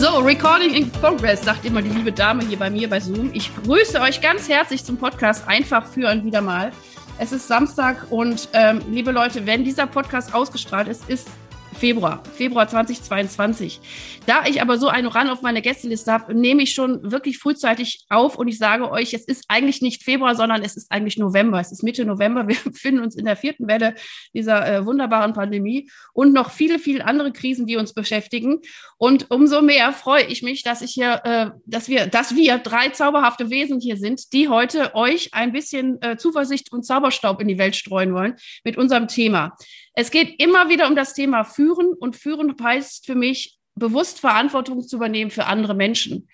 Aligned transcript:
So, 0.00 0.20
Recording 0.20 0.72
in 0.72 0.90
Progress, 0.90 1.42
sagt 1.42 1.66
immer 1.66 1.82
die 1.82 1.90
liebe 1.90 2.10
Dame 2.10 2.42
hier 2.42 2.58
bei 2.58 2.70
mir 2.70 2.88
bei 2.88 2.98
Zoom. 2.98 3.28
Ich 3.34 3.54
grüße 3.54 4.00
euch 4.00 4.22
ganz 4.22 4.48
herzlich 4.48 4.82
zum 4.82 4.96
Podcast 4.96 5.46
Einfach 5.46 5.86
führen 5.86 6.24
wieder 6.24 6.40
mal. 6.40 6.72
Es 7.18 7.32
ist 7.32 7.46
Samstag 7.46 8.06
und 8.08 8.48
ähm, 8.54 8.80
liebe 8.90 9.10
Leute, 9.10 9.44
wenn 9.44 9.62
dieser 9.62 9.86
Podcast 9.86 10.32
ausgestrahlt 10.32 10.88
ist, 10.88 11.06
ist 11.10 11.28
Februar, 11.80 12.22
Februar 12.36 12.68
2022. 12.68 13.80
Da 14.26 14.44
ich 14.44 14.60
aber 14.60 14.76
so 14.76 14.88
einen 14.88 15.06
Run 15.06 15.30
auf 15.30 15.40
meine 15.40 15.62
Gästeliste 15.62 16.12
habe, 16.12 16.34
nehme 16.34 16.62
ich 16.62 16.74
schon 16.74 17.10
wirklich 17.10 17.38
frühzeitig 17.38 18.04
auf 18.10 18.36
und 18.36 18.48
ich 18.48 18.58
sage 18.58 18.90
euch, 18.90 19.14
es 19.14 19.24
ist 19.24 19.46
eigentlich 19.48 19.80
nicht 19.80 20.02
Februar, 20.02 20.34
sondern 20.34 20.62
es 20.62 20.76
ist 20.76 20.92
eigentlich 20.92 21.16
November. 21.16 21.58
Es 21.58 21.72
ist 21.72 21.82
Mitte 21.82 22.04
November. 22.04 22.46
Wir 22.46 22.56
befinden 22.64 23.00
uns 23.00 23.16
in 23.16 23.24
der 23.24 23.34
vierten 23.34 23.66
Welle 23.66 23.94
dieser 24.34 24.70
äh, 24.70 24.84
wunderbaren 24.84 25.32
Pandemie 25.32 25.90
und 26.12 26.34
noch 26.34 26.50
viele, 26.50 26.78
viele 26.78 27.06
andere 27.06 27.32
Krisen, 27.32 27.66
die 27.66 27.76
uns 27.76 27.94
beschäftigen. 27.94 28.58
Und 28.98 29.30
umso 29.30 29.62
mehr 29.62 29.94
freue 29.94 30.24
ich 30.24 30.42
mich, 30.42 30.62
dass 30.62 30.82
ich 30.82 30.92
hier, 30.92 31.22
äh, 31.24 31.50
dass 31.64 31.88
wir, 31.88 32.06
dass 32.08 32.36
wir 32.36 32.58
drei 32.58 32.90
zauberhafte 32.90 33.48
Wesen 33.48 33.80
hier 33.80 33.96
sind, 33.96 34.34
die 34.34 34.50
heute 34.50 34.94
euch 34.94 35.32
ein 35.32 35.52
bisschen 35.52 36.00
äh, 36.02 36.18
Zuversicht 36.18 36.72
und 36.72 36.84
Zauberstaub 36.84 37.40
in 37.40 37.48
die 37.48 37.56
Welt 37.56 37.74
streuen 37.74 38.12
wollen 38.12 38.34
mit 38.64 38.76
unserem 38.76 39.08
Thema. 39.08 39.56
Es 40.00 40.10
geht 40.10 40.42
immer 40.42 40.70
wieder 40.70 40.88
um 40.88 40.96
das 40.96 41.12
Thema 41.12 41.44
Führen 41.44 41.92
und 41.92 42.16
Führen 42.16 42.56
heißt 42.58 43.04
für 43.04 43.14
mich, 43.14 43.58
bewusst 43.74 44.18
Verantwortung 44.18 44.80
zu 44.80 44.96
übernehmen 44.96 45.30
für 45.30 45.44
andere 45.44 45.74
Menschen. 45.74 46.26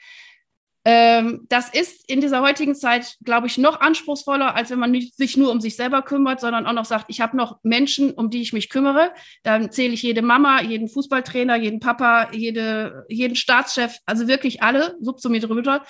Ähm, 0.85 1.47
das 1.49 1.71
ist 1.71 2.09
in 2.09 2.21
dieser 2.21 2.43
heutigen 2.43 2.77
Zeit, 2.77 3.17
glaube 3.25 3.49
ich, 3.49 3.59
noch 3.59 3.81
anspruchsvoller, 3.81 4.55
als 4.55 4.71
wenn 4.71 4.79
man 4.79 4.95
sich 5.01 5.37
nur 5.37 5.51
um 5.51 5.61
sich 5.61 5.75
selber 5.75 6.03
kümmert, 6.03 6.41
sondern 6.41 6.65
auch 6.65 6.75
noch 6.75 6.85
sagt, 6.85 7.07
ich 7.09 7.21
habe 7.21 7.37
noch 7.37 7.59
Menschen, 7.65 8.13
um 8.13 8.31
die 8.31 8.41
ich 8.41 8.53
mich 8.53 8.71
kümmere. 8.71 9.11
Dann 9.43 9.73
zähle 9.73 9.95
ich 9.95 10.03
jede 10.03 10.23
Mama, 10.23 10.63
jeden 10.63 10.89
Fußballtrainer, 10.89 11.57
jeden 11.57 11.81
Papa, 11.81 12.31
jede, 12.31 13.05
jeden 13.09 13.35
Staatschef, 13.35 13.99
also 14.07 14.29
wirklich 14.29 14.63
alle, 14.63 14.97
subsumiert 15.01 15.43
drüber. 15.43 15.83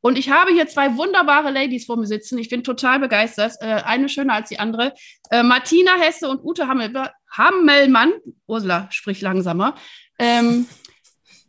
Und 0.00 0.18
ich 0.18 0.30
habe 0.30 0.52
hier 0.52 0.66
zwei 0.66 0.96
wunderbare 0.96 1.50
Ladies 1.50 1.86
vor 1.86 1.96
mir 1.96 2.06
sitzen. 2.06 2.38
Ich 2.38 2.48
bin 2.48 2.64
total 2.64 3.00
begeistert. 3.00 3.54
Äh, 3.60 3.82
eine 3.84 4.08
schöner 4.08 4.34
als 4.34 4.48
die 4.48 4.58
andere. 4.58 4.94
Äh, 5.30 5.42
Martina 5.42 5.92
Hesse 6.00 6.28
und 6.28 6.42
Ute 6.42 6.66
Hammel 6.68 6.92
Hammelmann. 7.30 8.12
Ursula, 8.46 8.88
sprich 8.90 9.20
langsamer. 9.20 9.74
Ähm, 10.18 10.66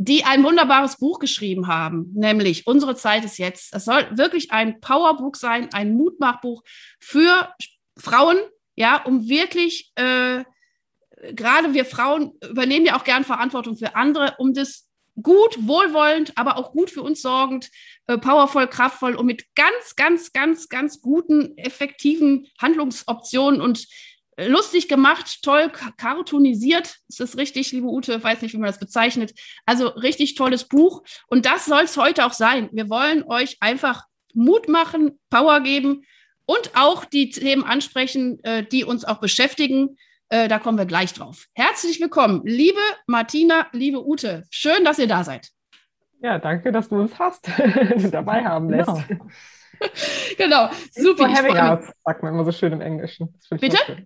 die 0.04 0.24
ein 0.24 0.44
wunderbares 0.44 0.98
Buch 0.98 1.20
geschrieben 1.20 1.68
haben, 1.68 2.12
nämlich 2.16 2.66
Unsere 2.66 2.96
Zeit 2.96 3.24
ist 3.24 3.38
jetzt. 3.38 3.76
Es 3.76 3.86
soll 3.86 4.08
wirklich 4.18 4.52
ein 4.52 4.82
Powerbuch 4.82 5.36
sein, 5.36 5.70
ein 5.74 5.94
Mutmachbuch 5.94 6.64
für 7.00 7.54
Frauen, 7.98 8.38
ja, 8.76 9.04
um 9.04 9.30
wirklich, 9.30 9.92
äh, 9.96 10.44
gerade 11.34 11.76
wir 11.76 11.86
Frauen 11.86 12.34
übernehmen 12.50 12.88
ja 12.88 12.98
auch 12.98 13.04
gern 13.04 13.24
Verantwortung 13.24 13.78
für 13.78 13.96
andere, 13.96 14.36
um 14.40 14.56
das 14.56 14.88
gut, 15.22 15.58
wohlwollend, 15.68 16.38
aber 16.38 16.58
auch 16.58 16.72
gut 16.72 16.90
für 16.90 17.02
uns 17.02 17.22
sorgend, 17.22 17.70
äh, 18.08 18.18
powervoll, 18.18 18.68
kraftvoll 18.68 19.16
und 19.16 19.26
mit 19.26 19.46
ganz, 19.56 19.96
ganz, 19.96 20.32
ganz, 20.32 20.70
ganz 20.70 21.02
guten, 21.02 21.58
effektiven 21.58 22.48
Handlungsoptionen 22.60 23.62
und 23.62 23.88
äh, 24.38 24.48
lustig 24.48 24.88
gemacht, 24.88 25.40
toll 25.44 25.72
cartoonisiert. 25.98 26.98
Ist 27.08 27.20
das 27.20 27.38
richtig, 27.38 27.72
liebe 27.72 27.88
Ute? 27.88 28.24
Weiß 28.24 28.42
nicht, 28.42 28.54
wie 28.54 28.58
man 28.58 28.68
das 28.68 28.80
bezeichnet. 28.80 29.34
Also 29.66 29.88
richtig 29.88 30.36
tolles 30.36 30.66
Buch. 30.66 31.04
Und 31.28 31.46
das 31.46 31.66
soll 31.66 31.84
es 31.84 31.98
heute 31.98 32.26
auch 32.26 32.34
sein. 32.34 32.70
Wir 32.72 32.90
wollen 32.90 33.24
euch 33.24 33.58
einfach 33.60 34.06
Mut 34.34 34.68
machen, 34.68 35.20
Power 35.30 35.62
geben 35.62 36.06
und 36.46 36.72
auch 36.76 37.06
die 37.06 37.30
Themen 37.30 37.64
ansprechen, 37.64 38.44
äh, 38.44 38.66
die 38.66 38.84
uns 38.84 39.06
auch 39.06 39.20
beschäftigen. 39.20 39.98
Äh, 40.32 40.48
da 40.48 40.60
kommen 40.60 40.78
wir 40.78 40.86
gleich 40.86 41.12
drauf. 41.14 41.48
Herzlich 41.54 42.00
willkommen, 42.00 42.42
liebe 42.46 42.80
Martina, 43.06 43.68
liebe 43.74 44.08
Ute. 44.08 44.46
Schön, 44.50 44.86
dass 44.86 44.98
ihr 44.98 45.08
da 45.08 45.26
seid. 45.26 45.50
Ja, 46.22 46.40
danke, 46.40 46.72
dass 46.72 46.88
du 46.88 47.02
uns 47.02 47.20
hast, 47.20 47.50
dabei 48.12 48.44
haben 48.46 48.70
lässt. 48.70 48.90
Genau, 50.38 50.68
genau. 50.68 50.70
super. 50.92 51.28
Having 51.28 51.56
us, 51.56 51.92
sagt 52.06 52.22
man 52.22 52.36
immer 52.36 52.46
so 52.46 52.52
schön 52.52 52.72
im 52.72 52.82
Englischen. 52.82 53.34
Bitte? 53.50 54.06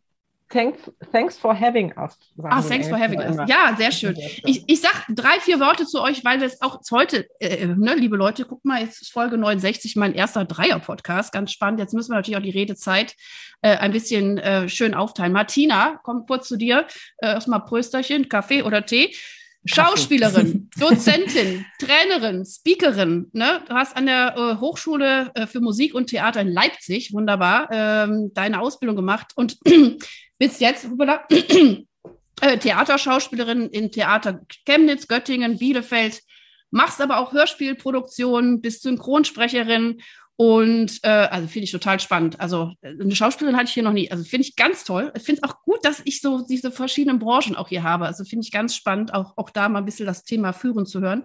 Thanks, 0.49 0.79
thanks 1.11 1.37
for 1.37 1.59
having 1.59 1.91
us. 1.97 2.17
Ah, 2.43 2.61
thanks 2.61 2.87
for 2.87 2.99
having 2.99 3.19
us. 3.19 3.35
Ja, 3.47 3.75
sehr 3.75 3.91
schön. 3.91 4.15
Ich, 4.43 4.63
ich 4.67 4.79
sage 4.79 4.95
drei, 5.09 5.39
vier 5.39 5.59
Worte 5.59 5.87
zu 5.87 6.01
euch, 6.01 6.23
weil 6.23 6.39
wir 6.39 6.45
es 6.45 6.61
auch 6.61 6.79
heute, 6.91 7.27
äh, 7.39 7.65
ne, 7.65 7.95
liebe 7.95 8.15
Leute, 8.15 8.45
guck 8.45 8.63
mal, 8.63 8.81
jetzt 8.81 9.01
ist 9.01 9.11
Folge 9.11 9.39
69, 9.39 9.95
mein 9.95 10.13
erster 10.13 10.45
Dreier-Podcast. 10.45 11.33
Ganz 11.33 11.51
spannend. 11.51 11.79
Jetzt 11.79 11.95
müssen 11.95 12.11
wir 12.11 12.17
natürlich 12.17 12.37
auch 12.37 12.43
die 12.43 12.51
Redezeit 12.51 13.15
äh, 13.63 13.75
ein 13.77 13.91
bisschen 13.91 14.37
äh, 14.37 14.69
schön 14.69 14.93
aufteilen. 14.93 15.33
Martina, 15.33 15.99
komm 16.03 16.27
kurz 16.27 16.47
zu 16.47 16.57
dir. 16.57 16.85
Äh, 17.17 17.29
erstmal 17.29 17.65
Prösterchen, 17.65 18.29
Kaffee 18.29 18.61
oder 18.61 18.85
Tee. 18.85 19.15
Schauspielerin, 19.65 20.69
Dozentin, 20.77 21.65
Trainerin, 21.79 22.45
Speakerin. 22.45 23.29
Ne? 23.33 23.61
Du 23.67 23.73
hast 23.73 23.97
an 23.97 24.05
der 24.05 24.35
äh, 24.37 24.61
Hochschule 24.61 25.31
äh, 25.33 25.47
für 25.47 25.59
Musik 25.59 25.95
und 25.95 26.07
Theater 26.07 26.41
in 26.41 26.49
Leipzig, 26.49 27.13
wunderbar, 27.13 27.67
ähm, 27.71 28.31
deine 28.35 28.61
Ausbildung 28.61 28.95
gemacht 28.95 29.31
und 29.35 29.57
bist 30.37 30.61
jetzt 30.61 30.87
äh, 32.41 32.57
Theaterschauspielerin 32.57 33.69
in 33.69 33.91
Theater 33.91 34.41
Chemnitz, 34.65 35.07
Göttingen, 35.07 35.57
Bielefeld, 35.57 36.21
machst 36.71 37.01
aber 37.01 37.19
auch 37.19 37.33
Hörspielproduktionen, 37.33 38.61
bist 38.61 38.83
Synchronsprecherin 38.83 40.01
und 40.37 40.99
äh, 41.03 41.07
also 41.07 41.47
finde 41.47 41.63
ich 41.63 41.71
total 41.71 41.99
spannend. 42.01 42.39
Also 42.41 42.73
eine 42.83 43.15
Schauspielerin 43.15 43.55
hatte 43.55 43.69
ich 43.69 43.73
hier 43.73 43.83
noch 43.83 43.93
nie. 43.93 44.11
Also 44.11 44.25
finde 44.25 44.45
ich 44.45 44.57
ganz 44.57 44.83
toll. 44.83 45.13
Ich 45.15 45.23
finde 45.23 45.41
es 45.41 45.49
auch 45.49 45.61
gut, 45.61 45.79
dass 45.83 46.01
ich 46.03 46.19
so 46.19 46.45
diese 46.45 46.71
verschiedenen 46.71 47.19
Branchen 47.19 47.55
auch 47.55 47.69
hier 47.69 47.83
habe. 47.83 48.05
Also 48.05 48.25
finde 48.25 48.43
ich 48.43 48.51
ganz 48.51 48.75
spannend, 48.75 49.13
auch, 49.13 49.37
auch 49.37 49.49
da 49.49 49.69
mal 49.69 49.79
ein 49.79 49.85
bisschen 49.85 50.05
das 50.05 50.25
Thema 50.25 50.51
Führen 50.51 50.85
zu 50.85 50.99
hören. 50.99 51.23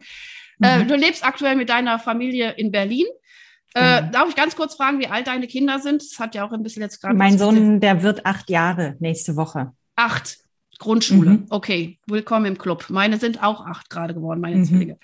Äh, 0.62 0.76
mhm. 0.76 0.82
Äh, 0.82 0.86
du 0.86 0.94
lebst 0.94 1.24
aktuell 1.24 1.56
mit 1.56 1.70
deiner 1.70 1.98
Familie 1.98 2.52
in 2.52 2.70
Berlin. 2.70 3.06
Äh, 3.74 4.02
mhm. 4.02 4.12
Darf 4.12 4.28
ich 4.28 4.36
ganz 4.36 4.56
kurz 4.56 4.74
fragen, 4.74 4.98
wie 4.98 5.06
alt 5.06 5.26
deine 5.26 5.46
Kinder 5.46 5.78
sind? 5.78 6.02
Das 6.02 6.18
hat 6.18 6.34
ja 6.34 6.44
auch 6.44 6.52
ein 6.52 6.62
bisschen 6.62 6.82
jetzt 6.82 7.00
gerade. 7.00 7.14
Mein 7.14 7.38
Sohn, 7.38 7.80
der 7.80 8.02
wird 8.02 8.26
acht 8.26 8.50
Jahre 8.50 8.96
nächste 8.98 9.36
Woche. 9.36 9.72
Acht. 9.96 10.38
Grundschule. 10.80 11.30
Mhm. 11.30 11.46
Okay, 11.50 11.98
willkommen 12.06 12.46
im 12.46 12.58
Club. 12.58 12.86
Meine 12.88 13.18
sind 13.18 13.42
auch 13.42 13.66
acht 13.66 13.90
gerade 13.90 14.14
geworden, 14.14 14.40
meine 14.40 14.56
mhm. 14.56 14.64
Zwillinge. 14.64 14.98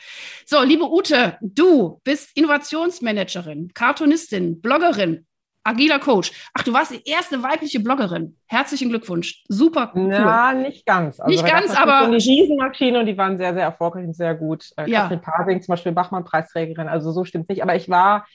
So, 0.46 0.62
liebe 0.62 0.90
Ute, 0.90 1.36
du 1.42 2.00
bist 2.02 2.34
Innovationsmanagerin, 2.34 3.72
Cartoonistin, 3.74 4.62
Bloggerin, 4.62 5.26
agiler 5.66 5.98
Coach. 5.98 6.32
Ach, 6.54 6.62
du 6.62 6.72
warst 6.72 6.92
die 6.92 7.02
erste 7.04 7.42
weibliche 7.42 7.80
Bloggerin. 7.80 8.36
Herzlichen 8.46 8.88
Glückwunsch. 8.88 9.44
Super 9.48 9.92
cool. 9.94 10.12
Ja, 10.12 10.54
nicht 10.54 10.86
ganz. 10.86 11.20
Also, 11.20 11.30
nicht 11.30 11.46
ganz, 11.46 11.76
aber. 11.76 12.08
Die 12.08 12.16
Riesenmaschine 12.16 13.00
und 13.00 13.06
die 13.06 13.18
waren 13.18 13.36
sehr, 13.36 13.52
sehr 13.52 13.64
erfolgreich 13.64 14.06
und 14.06 14.16
sehr 14.16 14.34
gut. 14.34 14.70
Äh, 14.76 14.88
ja. 14.90 15.02
Katrin 15.02 15.20
Pasing 15.20 15.62
zum 15.62 15.72
Beispiel, 15.72 15.92
Bachmann-Preisträgerin. 15.92 16.88
Also 16.88 17.12
so 17.12 17.24
stimmt 17.24 17.50
nicht. 17.50 17.62
Aber 17.62 17.76
ich 17.76 17.90
war 17.90 18.26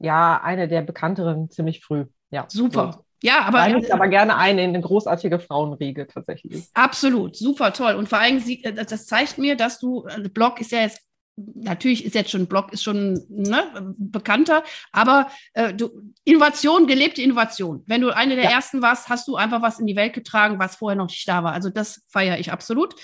ja 0.00 0.40
eine 0.42 0.68
der 0.68 0.82
bekannteren 0.82 1.50
ziemlich 1.50 1.84
früh. 1.84 2.06
Ja. 2.30 2.46
Super. 2.48 2.92
So. 2.94 3.06
Ja, 3.22 3.40
aber. 3.42 3.58
Rein 3.58 3.78
ich 3.78 3.92
aber 3.92 4.08
gerne 4.08 4.36
ein 4.36 4.58
in 4.58 4.70
eine 4.70 4.80
großartige 4.80 5.38
Frauenriege 5.38 6.06
tatsächlich. 6.06 6.68
Absolut, 6.74 7.36
super 7.36 7.72
toll. 7.72 7.94
Und 7.94 8.08
vor 8.08 8.18
allem, 8.18 8.42
äh, 8.46 8.72
das 8.72 9.06
zeigt 9.06 9.38
mir, 9.38 9.56
dass 9.56 9.78
du, 9.78 10.04
also 10.04 10.28
Blog 10.28 10.60
ist 10.60 10.72
ja 10.72 10.80
jetzt 10.80 11.02
natürlich 11.36 12.04
ist 12.04 12.14
jetzt 12.14 12.30
schon 12.30 12.46
Blog 12.46 12.72
ist 12.72 12.82
schon 12.82 13.22
ne, 13.28 13.94
bekannter, 13.98 14.64
aber 14.90 15.30
äh, 15.52 15.74
du, 15.74 15.90
Innovation, 16.24 16.86
gelebte 16.86 17.22
Innovation. 17.22 17.82
Wenn 17.86 18.00
du 18.00 18.10
eine 18.10 18.36
der 18.36 18.44
ja. 18.44 18.50
ersten 18.52 18.80
warst, 18.80 19.08
hast 19.08 19.28
du 19.28 19.36
einfach 19.36 19.60
was 19.62 19.78
in 19.78 19.86
die 19.86 19.96
Welt 19.96 20.14
getragen, 20.14 20.58
was 20.58 20.76
vorher 20.76 20.96
noch 20.96 21.08
nicht 21.08 21.28
da 21.28 21.44
war. 21.44 21.52
Also 21.52 21.68
das 21.68 22.02
feiere 22.08 22.38
ich 22.38 22.52
absolut. 22.52 22.94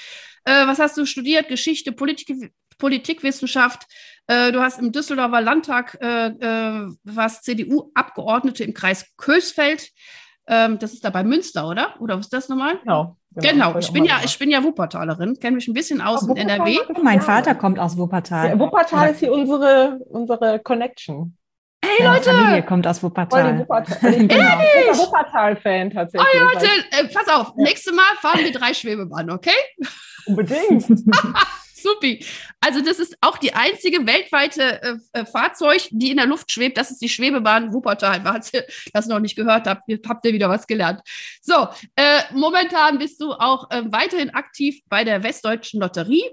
Äh, 0.44 0.66
was 0.66 0.78
hast 0.78 0.96
du 0.96 1.04
studiert? 1.04 1.48
Geschichte, 1.48 1.92
Politik, 1.92 2.52
Politikwissenschaft. 2.78 3.86
Äh, 4.26 4.52
du 4.52 4.60
hast 4.60 4.78
im 4.78 4.92
Düsseldorfer 4.92 5.40
Landtag 5.40 5.98
äh, 6.00 6.28
äh, 6.28 6.88
was 7.04 7.42
CDU-Abgeordnete 7.42 8.64
im 8.64 8.74
Kreis 8.74 9.06
Kösfeld. 9.16 9.90
Ähm, 10.46 10.78
das 10.78 10.92
ist 10.92 11.04
da 11.04 11.10
bei 11.10 11.24
Münster, 11.24 11.68
oder? 11.68 11.94
Oder 12.00 12.18
was 12.18 12.26
ist 12.26 12.32
das 12.32 12.48
nochmal? 12.48 12.78
Genau. 12.78 13.16
Genau, 13.34 13.68
genau. 13.68 13.78
ich 13.78 13.92
bin 13.92 14.04
ja, 14.04 14.20
ich 14.24 14.38
bin 14.38 14.50
ja 14.50 14.62
Wuppertalerin, 14.62 15.38
kenne 15.40 15.56
mich 15.56 15.66
ein 15.66 15.72
bisschen 15.72 16.02
aus 16.02 16.26
in 16.28 16.36
NRW. 16.36 16.78
Mein 17.02 17.22
Vater 17.22 17.54
kommt 17.54 17.78
aus 17.78 17.96
Wuppertal. 17.96 18.50
Ja, 18.50 18.58
Wuppertal 18.58 19.12
ist 19.12 19.20
hier 19.20 19.32
unsere, 19.32 19.98
unsere 20.10 20.58
Connection. 20.58 21.38
Hey 21.82 22.06
Leute! 22.06 22.30
Meine 22.30 22.40
Familie 22.42 22.62
kommt 22.62 22.86
aus 22.86 23.02
Wuppertal. 23.02 23.60
Wuppertal. 23.60 24.12
Ich 24.12 24.28
bin 24.28 24.40
ein 24.40 24.98
Wuppertal-Fan 24.98 25.90
tatsächlich. 25.90 26.30
Oh 26.34 26.54
Leute, 26.54 26.66
äh, 26.90 27.08
pass 27.08 27.28
auf, 27.28 27.56
nächstes 27.56 27.94
Mal 27.94 28.02
fahren 28.20 28.40
wir 28.44 28.52
drei 28.52 28.74
Schwebebahnen, 28.74 29.30
okay? 29.30 29.50
Unbedingt. 30.26 30.86
Supi. 31.82 32.24
Also 32.60 32.80
das 32.80 32.98
ist 32.98 33.16
auch 33.20 33.38
die 33.38 33.54
einzige 33.54 34.06
weltweite 34.06 34.82
äh, 34.82 34.96
äh, 35.12 35.24
Fahrzeug, 35.24 35.88
die 35.90 36.10
in 36.10 36.16
der 36.16 36.26
Luft 36.26 36.50
schwebt. 36.50 36.76
Das 36.78 36.90
ist 36.90 37.02
die 37.02 37.08
Schwebebahn 37.08 37.72
Wuppertal. 37.72 38.20
Falls 38.24 38.52
ihr 38.52 38.64
das 38.92 39.06
noch 39.06 39.20
nicht 39.20 39.36
gehört 39.36 39.66
habt, 39.66 39.82
habt 40.08 40.26
ihr 40.26 40.32
wieder 40.32 40.48
was 40.48 40.66
gelernt. 40.66 41.00
So, 41.40 41.68
äh, 41.96 42.20
momentan 42.32 42.98
bist 42.98 43.20
du 43.20 43.32
auch 43.32 43.70
äh, 43.70 43.82
weiterhin 43.86 44.30
aktiv 44.30 44.80
bei 44.88 45.04
der 45.04 45.22
Westdeutschen 45.22 45.80
Lotterie. 45.80 46.24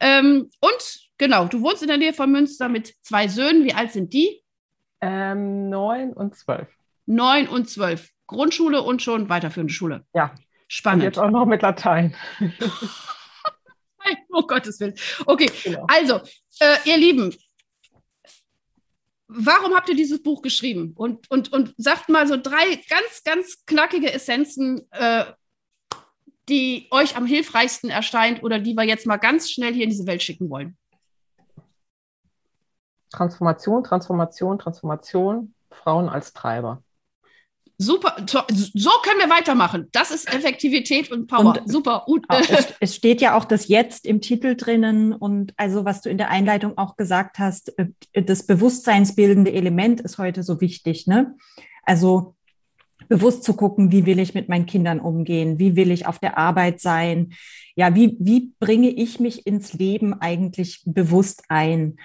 Ähm, 0.00 0.50
und 0.60 1.08
genau, 1.18 1.46
du 1.46 1.62
wohnst 1.62 1.82
in 1.82 1.88
der 1.88 1.98
Nähe 1.98 2.12
von 2.12 2.30
Münster 2.30 2.68
mit 2.68 2.94
zwei 3.02 3.28
Söhnen. 3.28 3.64
Wie 3.64 3.74
alt 3.74 3.92
sind 3.92 4.12
die? 4.12 4.42
Ähm, 5.00 5.68
neun 5.68 6.12
und 6.12 6.36
zwölf. 6.36 6.68
Neun 7.06 7.48
und 7.48 7.68
zwölf. 7.68 8.10
Grundschule 8.26 8.82
und 8.82 9.02
schon 9.02 9.28
weiterführende 9.28 9.72
Schule. 9.72 10.04
Ja. 10.14 10.34
Spannend. 10.72 11.02
Und 11.02 11.04
jetzt 11.06 11.18
auch 11.18 11.30
noch 11.30 11.46
mit 11.46 11.62
Latein. 11.62 12.14
oh 14.30 14.42
Gottes 14.42 14.80
Willen. 14.80 14.94
Okay, 15.26 15.50
genau. 15.64 15.86
also, 15.88 16.20
äh, 16.60 16.76
ihr 16.84 16.96
Lieben, 16.96 17.34
warum 19.28 19.74
habt 19.74 19.88
ihr 19.88 19.96
dieses 19.96 20.22
Buch 20.22 20.42
geschrieben? 20.42 20.92
Und, 20.96 21.30
und, 21.30 21.52
und 21.52 21.74
sagt 21.76 22.08
mal 22.08 22.26
so 22.26 22.36
drei 22.36 22.76
ganz, 22.88 23.22
ganz 23.24 23.64
knackige 23.66 24.12
Essenzen, 24.12 24.86
äh, 24.92 25.24
die 26.48 26.88
euch 26.90 27.16
am 27.16 27.26
hilfreichsten 27.26 27.90
erscheint 27.90 28.42
oder 28.42 28.58
die 28.58 28.74
wir 28.74 28.84
jetzt 28.84 29.06
mal 29.06 29.18
ganz 29.18 29.50
schnell 29.50 29.72
hier 29.72 29.84
in 29.84 29.90
diese 29.90 30.06
Welt 30.06 30.22
schicken 30.22 30.50
wollen. 30.50 30.76
Transformation, 33.12 33.84
Transformation, 33.84 34.58
Transformation, 34.58 35.54
Frauen 35.70 36.08
als 36.08 36.32
Treiber. 36.32 36.82
Super, 37.82 38.14
so 38.26 38.90
können 39.02 39.20
wir 39.20 39.30
weitermachen. 39.30 39.88
Das 39.92 40.10
ist 40.10 40.30
Effektivität 40.30 41.10
und 41.10 41.28
Power. 41.28 41.56
Und, 41.56 41.62
Super. 41.64 42.04
Es, 42.28 42.74
es, 42.80 42.94
steht 42.94 43.22
ja 43.22 43.38
auch 43.38 43.46
das 43.46 43.68
Jetzt 43.68 44.04
im 44.04 44.20
Titel 44.20 44.54
drinnen 44.54 45.14
und 45.14 45.54
also 45.56 45.86
was 45.86 46.02
du 46.02 46.10
in 46.10 46.18
der 46.18 46.28
Einleitung 46.28 46.76
auch 46.76 46.96
gesagt 46.96 47.38
hast, 47.38 47.72
äh, 47.78 47.86
das 48.22 48.46
bewusstseinsbildende 48.46 49.52
Element 49.52 50.02
ist 50.02 50.18
heute 50.18 50.42
so 50.42 50.60
wichtig. 50.60 51.06
Ne? 51.06 51.34
Also 51.82 52.34
bewusst 53.08 53.44
zu 53.44 53.54
gucken, 53.54 53.90
wie 53.90 54.04
will 54.04 54.18
ich 54.18 54.34
mit 54.34 54.50
meinen 54.50 54.66
Kindern 54.66 55.00
umgehen, 55.00 55.58
wie 55.58 55.74
will 55.74 55.90
ich 55.90 56.06
auf 56.06 56.18
der 56.18 56.36
Arbeit 56.36 56.82
sein, 56.82 57.32
ja, 57.76 57.94
wie, 57.94 58.14
wie 58.20 58.52
bringe 58.60 58.90
ich 58.90 59.20
mich 59.20 59.46
ins 59.46 59.72
Leben 59.72 60.12
eigentlich 60.12 60.82
bewusst 60.84 61.44
ein? 61.48 61.96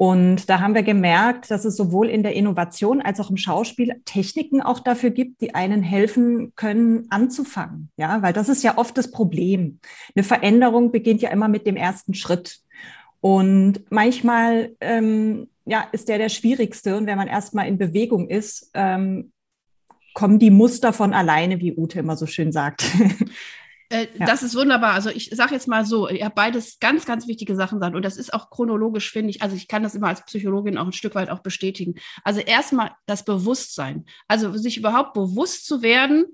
Und 0.00 0.48
da 0.48 0.60
haben 0.60 0.76
wir 0.76 0.84
gemerkt, 0.84 1.50
dass 1.50 1.64
es 1.64 1.76
sowohl 1.76 2.08
in 2.08 2.22
der 2.22 2.34
Innovation 2.34 3.02
als 3.02 3.18
auch 3.18 3.30
im 3.30 3.36
Schauspiel 3.36 4.00
Techniken 4.04 4.62
auch 4.62 4.78
dafür 4.78 5.10
gibt, 5.10 5.40
die 5.40 5.56
einen 5.56 5.82
helfen 5.82 6.52
können, 6.54 7.06
anzufangen. 7.10 7.90
Ja, 7.96 8.22
weil 8.22 8.32
das 8.32 8.48
ist 8.48 8.62
ja 8.62 8.78
oft 8.78 8.96
das 8.96 9.10
Problem. 9.10 9.80
Eine 10.14 10.22
Veränderung 10.22 10.92
beginnt 10.92 11.20
ja 11.20 11.30
immer 11.30 11.48
mit 11.48 11.66
dem 11.66 11.74
ersten 11.74 12.14
Schritt. 12.14 12.60
Und 13.20 13.90
manchmal 13.90 14.76
ähm, 14.80 15.48
ja, 15.64 15.88
ist 15.90 16.08
der 16.08 16.18
der 16.18 16.28
schwierigste. 16.28 16.96
Und 16.96 17.06
wenn 17.06 17.18
man 17.18 17.26
erstmal 17.26 17.66
in 17.66 17.76
Bewegung 17.76 18.28
ist, 18.28 18.70
ähm, 18.74 19.32
kommen 20.14 20.38
die 20.38 20.52
Muster 20.52 20.92
von 20.92 21.12
alleine, 21.12 21.58
wie 21.58 21.76
Ute 21.76 21.98
immer 21.98 22.16
so 22.16 22.26
schön 22.26 22.52
sagt. 22.52 22.84
Äh, 23.90 24.08
ja. 24.18 24.26
Das 24.26 24.42
ist 24.42 24.54
wunderbar. 24.54 24.92
Also 24.92 25.10
ich 25.10 25.30
sage 25.30 25.54
jetzt 25.54 25.68
mal 25.68 25.86
so, 25.86 26.08
ihr 26.08 26.24
habt 26.24 26.34
beides 26.34 26.78
ganz, 26.78 27.06
ganz 27.06 27.26
wichtige 27.26 27.56
Sachen 27.56 27.78
gesagt. 27.78 27.96
Und 27.96 28.04
das 28.04 28.16
ist 28.16 28.34
auch 28.34 28.50
chronologisch, 28.50 29.10
finde 29.10 29.30
ich. 29.30 29.42
Also 29.42 29.56
ich 29.56 29.68
kann 29.68 29.82
das 29.82 29.94
immer 29.94 30.08
als 30.08 30.24
Psychologin 30.24 30.76
auch 30.76 30.86
ein 30.86 30.92
Stück 30.92 31.14
weit 31.14 31.30
auch 31.30 31.40
bestätigen. 31.40 31.94
Also 32.22 32.40
erstmal 32.40 32.92
das 33.06 33.24
Bewusstsein. 33.24 34.04
Also 34.26 34.52
sich 34.56 34.76
überhaupt 34.76 35.14
bewusst 35.14 35.66
zu 35.66 35.82
werden, 35.82 36.26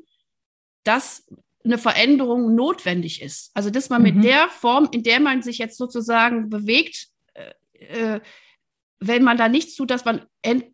dass 0.82 1.26
eine 1.64 1.78
Veränderung 1.78 2.54
notwendig 2.54 3.22
ist. 3.22 3.50
Also 3.54 3.70
dass 3.70 3.88
man 3.88 4.02
mhm. 4.02 4.14
mit 4.14 4.24
der 4.24 4.48
Form, 4.48 4.88
in 4.90 5.02
der 5.02 5.20
man 5.20 5.42
sich 5.42 5.58
jetzt 5.58 5.78
sozusagen 5.78 6.50
bewegt, 6.50 7.08
äh, 7.34 8.14
äh, 8.14 8.20
wenn 8.98 9.22
man 9.22 9.36
da 9.36 9.48
nichts 9.48 9.76
tut, 9.76 9.90
dass 9.90 10.04
man 10.04 10.26
ent 10.42 10.64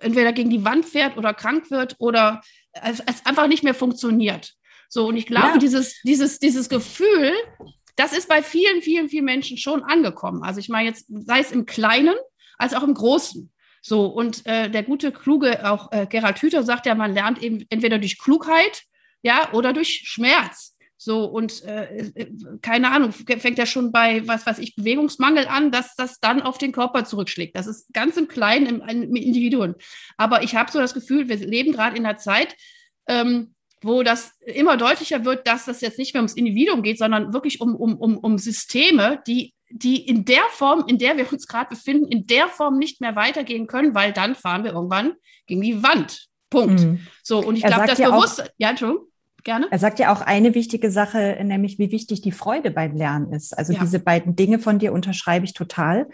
entweder 0.00 0.32
gegen 0.32 0.50
die 0.50 0.64
Wand 0.64 0.84
fährt 0.84 1.16
oder 1.16 1.32
krank 1.32 1.70
wird 1.70 1.94
oder 1.98 2.42
es, 2.72 3.00
es 3.06 3.24
einfach 3.24 3.46
nicht 3.46 3.62
mehr 3.62 3.74
funktioniert. 3.74 4.54
So, 4.94 5.08
und 5.08 5.16
ich 5.16 5.26
glaube, 5.26 5.54
ja. 5.54 5.58
dieses, 5.58 6.00
dieses, 6.02 6.38
dieses 6.38 6.68
Gefühl, 6.68 7.32
das 7.96 8.16
ist 8.16 8.28
bei 8.28 8.44
vielen, 8.44 8.80
vielen, 8.80 9.08
vielen 9.08 9.24
Menschen 9.24 9.58
schon 9.58 9.82
angekommen. 9.82 10.44
Also 10.44 10.60
ich 10.60 10.68
meine 10.68 10.88
jetzt, 10.88 11.06
sei 11.08 11.40
es 11.40 11.50
im 11.50 11.66
Kleinen 11.66 12.14
als 12.58 12.74
auch 12.74 12.84
im 12.84 12.94
Großen. 12.94 13.52
So, 13.82 14.06
und 14.06 14.46
äh, 14.46 14.70
der 14.70 14.84
gute, 14.84 15.10
kluge, 15.10 15.68
auch 15.68 15.90
äh, 15.90 16.06
Gerald 16.08 16.40
Hüther 16.40 16.62
sagt 16.62 16.86
ja, 16.86 16.94
man 16.94 17.12
lernt 17.12 17.42
eben 17.42 17.64
entweder 17.70 17.98
durch 17.98 18.20
Klugheit, 18.20 18.84
ja, 19.22 19.52
oder 19.52 19.72
durch 19.72 20.04
Schmerz. 20.04 20.76
So, 20.96 21.24
und 21.24 21.64
äh, 21.64 22.12
äh 22.14 22.30
keine 22.62 22.92
Ahnung, 22.92 23.10
fängt 23.10 23.58
ja 23.58 23.66
schon 23.66 23.90
bei, 23.90 24.24
was 24.28 24.46
weiß 24.46 24.60
ich, 24.60 24.76
Bewegungsmangel 24.76 25.48
an, 25.48 25.72
dass 25.72 25.96
das 25.96 26.20
dann 26.20 26.40
auf 26.40 26.56
den 26.56 26.70
Körper 26.70 27.04
zurückschlägt. 27.04 27.56
Das 27.56 27.66
ist 27.66 27.92
ganz 27.92 28.16
im 28.16 28.28
Kleinen, 28.28 28.66
im, 28.66 28.80
im 28.80 29.16
Individuum. 29.16 29.74
Aber 30.18 30.44
ich 30.44 30.54
habe 30.54 30.70
so 30.70 30.78
das 30.78 30.94
Gefühl, 30.94 31.28
wir 31.28 31.36
leben 31.38 31.72
gerade 31.72 31.96
in 31.96 32.06
einer 32.06 32.16
Zeit, 32.16 32.54
ähm, 33.08 33.54
wo 33.84 34.02
das 34.02 34.32
immer 34.44 34.76
deutlicher 34.76 35.24
wird, 35.24 35.46
dass 35.46 35.66
das 35.66 35.80
jetzt 35.80 35.98
nicht 35.98 36.14
mehr 36.14 36.20
ums 36.20 36.34
Individuum 36.34 36.82
geht, 36.82 36.98
sondern 36.98 37.32
wirklich 37.32 37.60
um, 37.60 37.74
um, 37.74 37.96
um, 37.96 38.18
um 38.18 38.38
Systeme, 38.38 39.22
die, 39.26 39.54
die 39.70 40.06
in 40.06 40.24
der 40.24 40.42
Form, 40.50 40.84
in 40.86 40.98
der 40.98 41.16
wir 41.16 41.30
uns 41.32 41.46
gerade 41.46 41.68
befinden, 41.68 42.06
in 42.08 42.26
der 42.26 42.48
Form 42.48 42.78
nicht 42.78 43.00
mehr 43.00 43.14
weitergehen 43.16 43.66
können, 43.66 43.94
weil 43.94 44.12
dann 44.12 44.34
fahren 44.34 44.64
wir 44.64 44.72
irgendwann 44.72 45.14
gegen 45.46 45.60
die 45.60 45.82
Wand. 45.82 46.28
Punkt. 46.50 46.80
Mhm. 46.80 47.06
So, 47.22 47.40
und 47.40 47.56
ich 47.56 47.64
glaube, 47.64 47.86
das 47.86 47.98
Bewusstsein. 47.98 48.48
Ja, 48.58 48.70
Entschuldigung. 48.70 49.08
Gerne. 49.44 49.68
Er 49.70 49.78
sagt 49.78 49.98
ja 49.98 50.10
auch 50.10 50.22
eine 50.22 50.54
wichtige 50.54 50.90
Sache, 50.90 51.38
nämlich 51.44 51.78
wie 51.78 51.92
wichtig 51.92 52.22
die 52.22 52.32
Freude 52.32 52.70
beim 52.70 52.96
Lernen 52.96 53.30
ist. 53.30 53.56
Also 53.56 53.74
ja. 53.74 53.80
diese 53.80 53.98
beiden 53.98 54.36
Dinge 54.36 54.58
von 54.58 54.78
dir 54.78 54.94
unterschreibe 54.94 55.44
ich 55.44 55.52
total. 55.52 56.08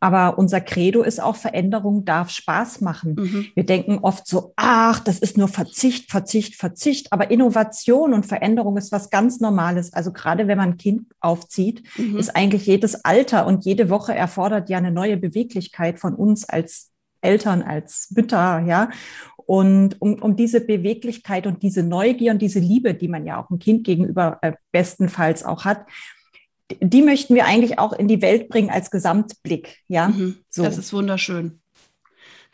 Aber 0.00 0.36
unser 0.36 0.60
Credo 0.60 1.02
ist 1.02 1.18
auch, 1.18 1.36
Veränderung 1.36 2.04
darf 2.04 2.28
Spaß 2.28 2.82
machen. 2.82 3.14
Mhm. 3.18 3.46
Wir 3.54 3.64
denken 3.64 4.00
oft 4.02 4.26
so, 4.26 4.52
ach, 4.56 5.00
das 5.00 5.18
ist 5.18 5.38
nur 5.38 5.48
Verzicht, 5.48 6.10
Verzicht, 6.10 6.56
Verzicht. 6.56 7.10
Aber 7.10 7.30
Innovation 7.30 8.12
und 8.12 8.26
Veränderung 8.26 8.76
ist 8.76 8.92
was 8.92 9.08
ganz 9.08 9.40
Normales. 9.40 9.94
Also 9.94 10.12
gerade 10.12 10.46
wenn 10.46 10.58
man 10.58 10.72
ein 10.72 10.76
Kind 10.76 11.06
aufzieht, 11.20 11.84
mhm. 11.96 12.18
ist 12.18 12.36
eigentlich 12.36 12.66
jedes 12.66 13.02
Alter 13.06 13.46
und 13.46 13.64
jede 13.64 13.88
Woche 13.88 14.14
erfordert 14.14 14.68
ja 14.68 14.76
eine 14.76 14.92
neue 14.92 15.16
Beweglichkeit 15.16 15.98
von 15.98 16.14
uns 16.14 16.46
als 16.46 16.90
Eltern, 17.22 17.62
als 17.62 18.12
Mütter, 18.14 18.60
ja. 18.60 18.90
Und 19.46 20.00
um, 20.00 20.22
um 20.22 20.36
diese 20.36 20.60
Beweglichkeit 20.60 21.46
und 21.46 21.62
diese 21.62 21.82
Neugier 21.82 22.32
und 22.32 22.40
diese 22.40 22.60
Liebe, 22.60 22.94
die 22.94 23.08
man 23.08 23.26
ja 23.26 23.42
auch 23.42 23.50
ein 23.50 23.58
Kind 23.58 23.84
gegenüber 23.84 24.38
äh, 24.42 24.52
bestenfalls 24.72 25.44
auch 25.44 25.64
hat, 25.64 25.86
die 26.80 27.02
möchten 27.02 27.34
wir 27.34 27.46
eigentlich 27.46 27.78
auch 27.78 27.92
in 27.92 28.08
die 28.08 28.22
Welt 28.22 28.48
bringen 28.48 28.70
als 28.70 28.90
Gesamtblick. 28.90 29.80
Ja, 29.88 30.08
mhm, 30.08 30.36
so. 30.48 30.62
Das 30.62 30.78
ist 30.78 30.92
wunderschön. 30.92 31.60